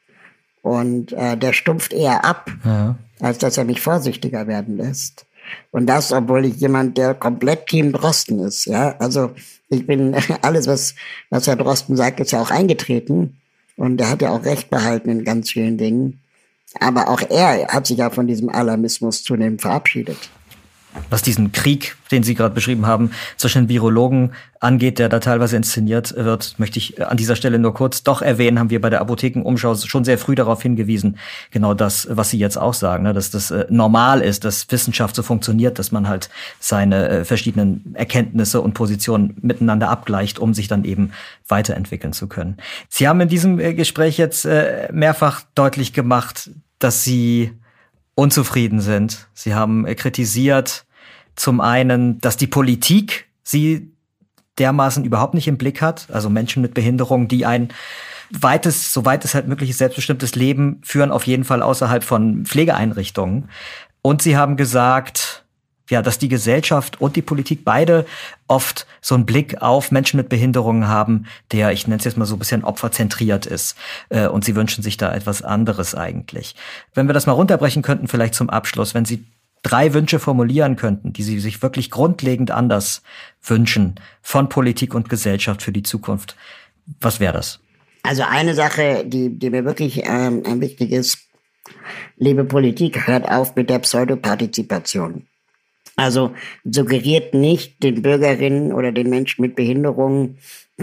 Und 0.62 1.12
äh, 1.12 1.36
der 1.36 1.52
stumpft 1.52 1.92
eher 1.92 2.24
ab, 2.24 2.50
ja. 2.64 2.96
als 3.20 3.38
dass 3.38 3.56
er 3.56 3.64
mich 3.64 3.80
vorsichtiger 3.80 4.46
werden 4.46 4.76
lässt. 4.76 5.26
Und 5.70 5.86
das, 5.86 6.12
obwohl 6.12 6.44
ich 6.44 6.56
jemand, 6.56 6.98
der 6.98 7.14
komplett 7.14 7.66
Team 7.66 7.92
Drosten 7.92 8.40
ist. 8.40 8.66
Ja, 8.66 8.96
also 8.98 9.32
ich 9.68 9.86
bin 9.86 10.14
alles, 10.42 10.66
was 10.66 10.94
was 11.30 11.46
Herr 11.46 11.56
Drosten 11.56 11.96
sagt, 11.96 12.20
ist 12.20 12.32
ja 12.32 12.40
auch 12.40 12.50
eingetreten. 12.50 13.40
Und 13.76 14.00
er 14.00 14.10
hat 14.10 14.22
ja 14.22 14.30
auch 14.30 14.44
Recht 14.44 14.70
behalten 14.70 15.08
in 15.08 15.24
ganz 15.24 15.50
vielen 15.50 15.78
Dingen. 15.78 16.20
Aber 16.80 17.08
auch 17.08 17.22
er 17.30 17.68
hat 17.68 17.86
sich 17.86 17.98
ja 17.98 18.10
von 18.10 18.26
diesem 18.26 18.48
Alarmismus 18.48 19.22
zunehmend 19.22 19.62
verabschiedet. 19.62 20.18
Was 21.11 21.22
diesen 21.22 21.52
Krieg, 21.52 21.96
den 22.11 22.22
Sie 22.22 22.34
gerade 22.34 22.54
beschrieben 22.54 22.87
haben, 22.87 23.11
zwischen 23.37 23.68
Virologen 23.68 24.32
angeht, 24.61 24.98
der 24.98 25.08
da 25.08 25.20
teilweise 25.20 25.56
inszeniert 25.56 26.14
wird, 26.16 26.58
möchte 26.58 26.78
ich 26.78 27.06
an 27.06 27.16
dieser 27.16 27.37
Stelle 27.37 27.58
nur 27.58 27.74
kurz 27.74 28.02
doch 28.02 28.22
erwähnen, 28.22 28.58
haben 28.58 28.70
wir 28.70 28.80
bei 28.80 28.90
der 28.90 29.00
Apothekenumschau 29.00 29.76
schon 29.76 30.04
sehr 30.04 30.18
früh 30.18 30.34
darauf 30.34 30.62
hingewiesen, 30.62 31.18
genau 31.50 31.74
das, 31.74 32.08
was 32.11 32.30
Sie 32.30 32.38
jetzt 32.38 32.56
auch 32.56 32.74
sagen, 32.74 33.04
ne, 33.04 33.12
dass 33.12 33.30
das 33.30 33.50
äh, 33.50 33.66
normal 33.70 34.20
ist, 34.20 34.44
dass 34.44 34.70
Wissenschaft 34.70 35.14
so 35.14 35.22
funktioniert, 35.22 35.78
dass 35.78 35.92
man 35.92 36.08
halt 36.08 36.28
seine 36.58 37.08
äh, 37.08 37.24
verschiedenen 37.24 37.94
Erkenntnisse 37.94 38.61
und 38.61 38.74
Positionen 38.74 39.37
miteinander 39.40 39.90
abgleicht, 39.90 40.38
um 40.38 40.54
sich 40.54 40.68
dann 40.68 40.84
eben 40.84 41.12
weiterentwickeln 41.46 42.12
zu 42.12 42.26
können. 42.26 42.56
Sie 42.88 43.06
haben 43.06 43.20
in 43.20 43.28
diesem 43.28 43.61
äh, 43.61 43.74
Gespräch 43.74 44.18
jetzt 44.18 44.48
mehrfach 44.90 45.42
deutlich 45.54 45.92
gemacht, 45.92 46.50
dass 46.78 47.04
Sie 47.04 47.52
unzufrieden 48.14 48.80
sind. 48.80 49.28
Sie 49.34 49.54
haben 49.54 49.84
kritisiert, 49.96 50.84
zum 51.38 51.61
einen, 51.61 52.20
dass 52.20 52.37
die 52.37 52.46
Politik 52.46 53.27
sie 53.42 53.92
dermaßen 54.59 55.05
überhaupt 55.05 55.35
nicht 55.35 55.48
im 55.48 55.57
Blick 55.57 55.81
hat, 55.81 56.09
also 56.12 56.29
Menschen 56.29 56.62
mit 56.62 56.74
Behinderung, 56.74 57.29
die 57.29 57.46
ein 57.46 57.68
weites, 58.31 58.92
soweit 58.92 59.24
es 59.24 59.35
halt 59.35 59.46
möglich 59.48 59.70
ist, 59.70 59.79
selbstbestimmtes 59.79 60.35
Leben 60.35 60.81
führen, 60.85 61.12
auf 61.12 61.27
jeden 61.27 61.44
Fall 61.44 61.62
außerhalb 61.62 62.05
von 62.05 62.44
Pflegeeinrichtungen. 62.44 63.48
Und 64.03 64.20
sie 64.20 64.37
haben 64.37 64.57
gesagt, 64.57 65.44
ja, 65.88 66.03
dass 66.03 66.18
die 66.18 66.29
Gesellschaft 66.29 67.01
und 67.01 67.16
die 67.16 67.22
Politik 67.22 67.64
beide 67.64 68.05
oft 68.46 68.87
so 69.01 69.14
einen 69.14 69.24
Blick 69.24 69.62
auf 69.62 69.90
Menschen 69.90 70.18
mit 70.18 70.29
Behinderungen 70.29 70.88
haben, 70.88 71.27
der, 71.53 71.72
ich 71.72 71.87
nenne 71.87 71.98
es 71.98 72.05
jetzt 72.05 72.18
mal 72.18 72.27
so 72.27 72.37
ein 72.37 72.38
bisschen 72.38 72.64
opferzentriert 72.64 73.46
ist. 73.46 73.77
Äh, 74.11 74.27
und 74.27 74.44
sie 74.44 74.55
wünschen 74.55 74.83
sich 74.83 74.98
da 74.98 75.14
etwas 75.14 75.42
anderes 75.42 75.94
eigentlich. 75.94 76.55
Wenn 76.94 77.07
wir 77.07 77.14
das 77.14 77.27
mal 77.27 77.33
runterbrechen 77.33 77.83
könnten, 77.83 78.09
vielleicht 78.09 78.35
zum 78.35 78.51
Abschluss, 78.51 78.94
wenn 78.94 79.07
Sie 79.07 79.24
drei 79.62 79.94
Wünsche 79.94 80.18
formulieren 80.18 80.76
könnten, 80.76 81.12
die 81.12 81.22
Sie 81.22 81.40
sich 81.40 81.62
wirklich 81.62 81.90
grundlegend 81.90 82.50
anders 82.50 83.02
wünschen 83.42 83.96
von 84.22 84.48
Politik 84.48 84.94
und 84.94 85.08
Gesellschaft 85.08 85.62
für 85.62 85.72
die 85.72 85.82
Zukunft, 85.82 86.36
was 87.00 87.20
wäre 87.20 87.32
das? 87.32 87.60
Also 88.02 88.22
eine 88.22 88.54
Sache, 88.54 89.04
die, 89.06 89.38
die 89.38 89.50
mir 89.50 89.64
wirklich 89.64 90.02
ähm, 90.04 90.42
wichtig 90.60 90.92
ist, 90.92 91.18
liebe 92.16 92.44
Politik, 92.44 93.06
hört 93.06 93.28
auf 93.28 93.54
mit 93.56 93.68
der 93.68 93.80
Pseudopartizipation. 93.80 95.26
Also 95.96 96.32
suggeriert 96.64 97.34
nicht 97.34 97.82
den 97.82 98.02
Bürgerinnen 98.02 98.72
oder 98.72 98.92
den 98.92 99.10
Menschen 99.10 99.42
mit 99.42 99.56
Behinderungen, 99.56 100.38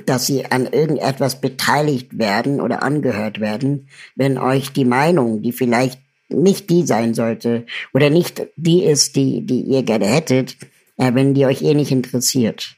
dass 0.06 0.28
sie 0.28 0.46
an 0.46 0.66
irgendetwas 0.66 1.40
beteiligt 1.40 2.18
werden 2.20 2.60
oder 2.60 2.84
angehört 2.84 3.40
werden, 3.40 3.88
wenn 4.16 4.38
euch 4.38 4.74
die 4.74 4.84
Meinung, 4.84 5.42
die 5.42 5.54
vielleicht 5.54 6.02
nicht 6.30 6.70
die 6.70 6.86
sein 6.86 7.14
sollte 7.14 7.66
oder 7.94 8.10
nicht 8.10 8.48
die 8.56 8.84
ist, 8.84 9.16
die, 9.16 9.42
die 9.42 9.62
ihr 9.62 9.84
gerne 9.84 10.06
hättet, 10.06 10.58
äh, 10.98 11.14
wenn 11.14 11.34
die 11.34 11.46
euch 11.46 11.62
eh 11.62 11.74
nicht 11.74 11.92
interessiert. 11.92 12.76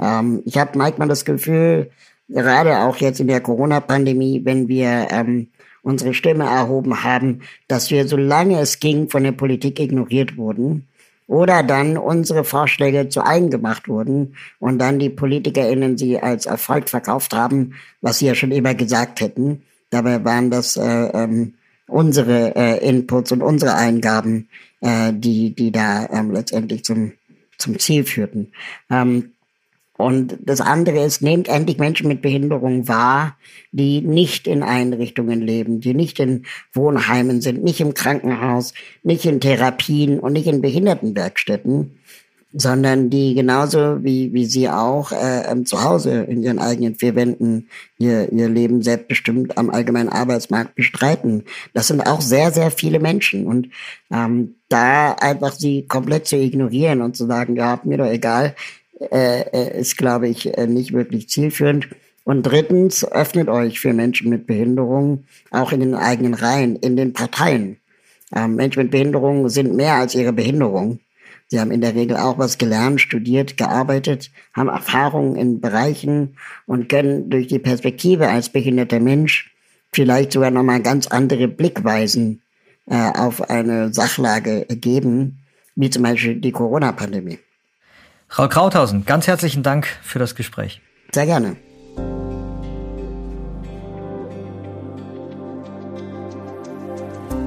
Ähm, 0.00 0.42
ich 0.44 0.58
habe 0.58 0.78
manchmal 0.78 1.08
das 1.08 1.24
Gefühl, 1.24 1.90
gerade 2.28 2.78
auch 2.78 2.96
jetzt 2.96 3.20
in 3.20 3.28
der 3.28 3.40
Corona-Pandemie, 3.40 4.42
wenn 4.44 4.68
wir 4.68 5.08
ähm, 5.10 5.48
unsere 5.82 6.14
Stimme 6.14 6.44
erhoben 6.44 7.04
haben, 7.04 7.42
dass 7.68 7.90
wir, 7.90 8.08
solange 8.08 8.60
es 8.60 8.80
ging, 8.80 9.08
von 9.08 9.22
der 9.22 9.32
Politik 9.32 9.78
ignoriert 9.80 10.36
wurden 10.36 10.88
oder 11.26 11.62
dann 11.62 11.96
unsere 11.96 12.44
Vorschläge 12.44 13.08
zu 13.08 13.24
eigen 13.24 13.50
gemacht 13.50 13.88
wurden 13.88 14.34
und 14.58 14.78
dann 14.78 14.98
die 14.98 15.10
PolitikerInnen 15.10 15.96
sie 15.96 16.18
als 16.18 16.46
Erfolg 16.46 16.88
verkauft 16.88 17.34
haben, 17.34 17.74
was 18.00 18.18
sie 18.18 18.26
ja 18.26 18.34
schon 18.34 18.52
immer 18.52 18.74
gesagt 18.74 19.20
hätten. 19.20 19.62
Dabei 19.90 20.24
waren 20.24 20.50
das 20.50 20.76
äh, 20.76 20.82
ähm, 20.82 21.54
unsere 21.86 22.54
äh, 22.56 22.88
Inputs 22.88 23.32
und 23.32 23.42
unsere 23.42 23.74
Eingaben, 23.74 24.48
äh, 24.80 25.12
die, 25.12 25.54
die 25.54 25.72
da 25.72 26.08
ähm, 26.10 26.30
letztendlich 26.30 26.84
zum, 26.84 27.12
zum 27.58 27.78
Ziel 27.78 28.04
führten. 28.04 28.52
Ähm, 28.90 29.34
und 29.96 30.38
das 30.40 30.60
andere 30.60 31.04
ist, 31.04 31.22
nehmt 31.22 31.46
endlich 31.46 31.78
Menschen 31.78 32.08
mit 32.08 32.20
Behinderung 32.20 32.88
wahr, 32.88 33.36
die 33.70 34.00
nicht 34.00 34.48
in 34.48 34.64
Einrichtungen 34.64 35.40
leben, 35.40 35.80
die 35.80 35.94
nicht 35.94 36.18
in 36.18 36.46
Wohnheimen 36.72 37.40
sind, 37.40 37.62
nicht 37.62 37.80
im 37.80 37.94
Krankenhaus, 37.94 38.74
nicht 39.04 39.24
in 39.24 39.40
Therapien 39.40 40.18
und 40.18 40.32
nicht 40.32 40.48
in 40.48 40.62
Behindertenwerkstätten, 40.62 42.00
sondern 42.56 43.10
die 43.10 43.34
genauso 43.34 44.04
wie, 44.04 44.32
wie 44.32 44.46
sie 44.46 44.68
auch 44.68 45.10
äh, 45.10 45.50
ähm, 45.50 45.66
zu 45.66 45.82
Hause 45.82 46.22
in 46.22 46.42
ihren 46.42 46.60
eigenen 46.60 46.94
vier 46.94 47.16
Wänden 47.16 47.68
ihr, 47.98 48.32
ihr 48.32 48.48
Leben 48.48 48.80
selbstbestimmt 48.80 49.58
am 49.58 49.70
allgemeinen 49.70 50.08
Arbeitsmarkt 50.08 50.76
bestreiten. 50.76 51.44
Das 51.72 51.88
sind 51.88 52.06
auch 52.06 52.20
sehr, 52.20 52.52
sehr 52.52 52.70
viele 52.70 53.00
Menschen. 53.00 53.46
Und 53.46 53.70
ähm, 54.12 54.54
da 54.68 55.12
einfach 55.14 55.52
sie 55.52 55.86
komplett 55.86 56.26
zu 56.26 56.36
ignorieren 56.36 57.02
und 57.02 57.16
zu 57.16 57.26
sagen, 57.26 57.56
ja, 57.56 57.80
mir 57.82 57.98
doch 57.98 58.10
egal, 58.10 58.54
äh, 59.00 59.40
äh, 59.40 59.80
ist, 59.80 59.98
glaube 59.98 60.28
ich, 60.28 60.56
äh, 60.56 60.68
nicht 60.68 60.92
wirklich 60.92 61.28
zielführend. 61.28 61.88
Und 62.22 62.44
drittens, 62.44 63.04
öffnet 63.04 63.48
euch 63.48 63.80
für 63.80 63.92
Menschen 63.92 64.30
mit 64.30 64.46
Behinderung, 64.46 65.24
auch 65.50 65.72
in 65.72 65.80
den 65.80 65.94
eigenen 65.94 66.34
Reihen, 66.34 66.76
in 66.76 66.96
den 66.96 67.12
Parteien. 67.12 67.78
Ähm, 68.34 68.54
Menschen 68.54 68.84
mit 68.84 68.92
Behinderung 68.92 69.48
sind 69.48 69.74
mehr 69.74 69.94
als 69.94 70.14
ihre 70.14 70.32
Behinderung. 70.32 71.00
Sie 71.54 71.60
haben 71.60 71.70
in 71.70 71.82
der 71.82 71.94
Regel 71.94 72.16
auch 72.16 72.36
was 72.36 72.58
gelernt, 72.58 73.00
studiert, 73.00 73.56
gearbeitet, 73.56 74.32
haben 74.54 74.68
Erfahrungen 74.68 75.36
in 75.36 75.60
Bereichen 75.60 76.36
und 76.66 76.88
können 76.88 77.30
durch 77.30 77.46
die 77.46 77.60
Perspektive 77.60 78.28
als 78.28 78.48
behinderter 78.48 78.98
Mensch 78.98 79.54
vielleicht 79.92 80.32
sogar 80.32 80.50
nochmal 80.50 80.82
ganz 80.82 81.06
andere 81.06 81.46
Blickweisen 81.46 82.42
äh, 82.86 82.96
auf 82.96 83.48
eine 83.50 83.94
Sachlage 83.94 84.66
geben, 84.68 85.44
wie 85.76 85.90
zum 85.90 86.02
Beispiel 86.02 86.40
die 86.40 86.50
Corona-Pandemie. 86.50 87.38
Frau 88.26 88.48
Krauthausen, 88.48 89.04
ganz 89.04 89.28
herzlichen 89.28 89.62
Dank 89.62 89.86
für 90.02 90.18
das 90.18 90.34
Gespräch. 90.34 90.80
Sehr 91.12 91.26
gerne. 91.26 91.54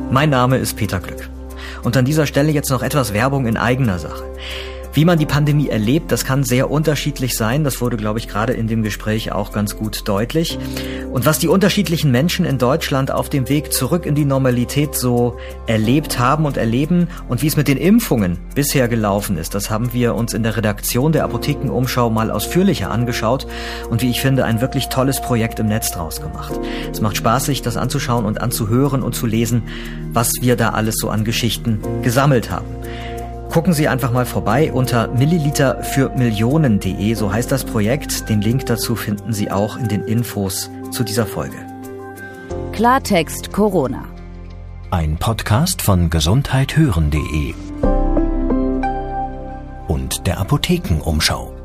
Mein 0.10 0.30
Name 0.30 0.60
ist 0.60 0.78
Peter 0.78 1.02
Glück. 1.02 1.30
Und 1.88 1.96
an 1.96 2.04
dieser 2.04 2.28
Stelle 2.28 2.52
jetzt 2.52 2.70
noch 2.70 2.84
etwas 2.84 3.14
Werbung 3.14 3.46
in 3.46 3.56
eigener 3.56 3.98
Sache. 3.98 4.26
Wie 4.98 5.06
man 5.06 5.20
die 5.20 5.28
Pandemie 5.28 5.68
erlebt, 5.68 6.12
das 6.12 6.26
kann 6.26 6.44
sehr 6.44 6.72
unterschiedlich 6.72 7.38
sein. 7.38 7.64
Das 7.64 7.82
wurde, 7.82 7.98
glaube 7.98 8.18
ich, 8.18 8.28
gerade 8.28 8.54
in 8.54 8.66
dem 8.66 8.82
Gespräch 8.82 9.32
auch 9.32 9.52
ganz 9.52 9.78
gut 9.78 10.08
deutlich. 10.08 10.58
Und 11.12 11.28
was 11.28 11.38
die 11.38 11.48
unterschiedlichen 11.48 12.10
Menschen 12.10 12.46
in 12.46 12.58
Deutschland 12.58 13.12
auf 13.12 13.30
dem 13.30 13.48
Weg 13.48 13.72
zurück 13.72 14.08
in 14.08 14.16
die 14.16 14.26
Normalität 14.26 14.96
so 14.96 15.38
erlebt 15.68 16.18
haben 16.18 16.48
und 16.48 16.58
erleben 16.58 17.10
und 17.30 17.44
wie 17.44 17.48
es 17.48 17.56
mit 17.56 17.68
den 17.68 17.78
Impfungen 17.78 18.40
bisher 18.56 18.88
gelaufen 18.88 19.38
ist, 19.38 19.54
das 19.54 19.70
haben 19.70 19.94
wir 19.94 20.16
uns 20.16 20.34
in 20.34 20.42
der 20.42 20.58
Redaktion 20.58 21.12
der 21.12 21.26
Apothekenumschau 21.26 22.10
mal 22.10 22.32
ausführlicher 22.32 22.90
angeschaut 22.90 23.46
und 23.92 24.02
wie 24.02 24.10
ich 24.10 24.20
finde, 24.20 24.46
ein 24.46 24.62
wirklich 24.62 24.90
tolles 24.90 25.22
Projekt 25.22 25.60
im 25.60 25.68
Netz 25.68 25.92
draus 25.92 26.22
gemacht. 26.22 26.60
Es 26.92 27.02
macht 27.02 27.18
Spaß, 27.18 27.46
sich 27.46 27.62
das 27.62 27.78
anzuschauen 27.78 28.26
und 28.26 28.42
anzuhören 28.42 29.04
und 29.04 29.14
zu 29.14 29.28
lesen, 29.28 29.62
was 30.12 30.32
wir 30.42 30.56
da 30.56 30.72
alles 30.72 30.96
so 30.98 31.12
an 31.12 31.24
Geschichten 31.24 31.82
gesammelt 32.02 32.50
haben. 32.50 32.66
Gucken 33.52 33.74
Sie 33.74 33.88
einfach 33.88 34.12
mal 34.12 34.26
vorbei 34.26 34.72
unter 34.72 35.08
Milliliter 35.08 35.84
für 35.84 36.10
Millionen.de, 36.10 37.14
so 37.14 37.32
heißt 37.32 37.52
das 37.52 37.64
Projekt. 37.64 38.30
Den 38.30 38.42
Link 38.42 38.66
dazu 38.66 38.96
finden 38.96 39.34
Sie 39.34 39.50
auch 39.50 39.78
in 39.78 39.88
den 39.88 40.04
Infos 40.04 40.70
zu 40.92 41.04
dieser 41.04 41.26
Folge. 41.26 41.58
Klartext 42.74 43.52
Corona. 43.52 44.04
Ein 44.92 45.18
Podcast 45.18 45.82
von 45.82 46.10
gesundheithören.de 46.10 47.56
und 49.88 50.28
der 50.28 50.40
Apothekenumschau. 50.40 51.57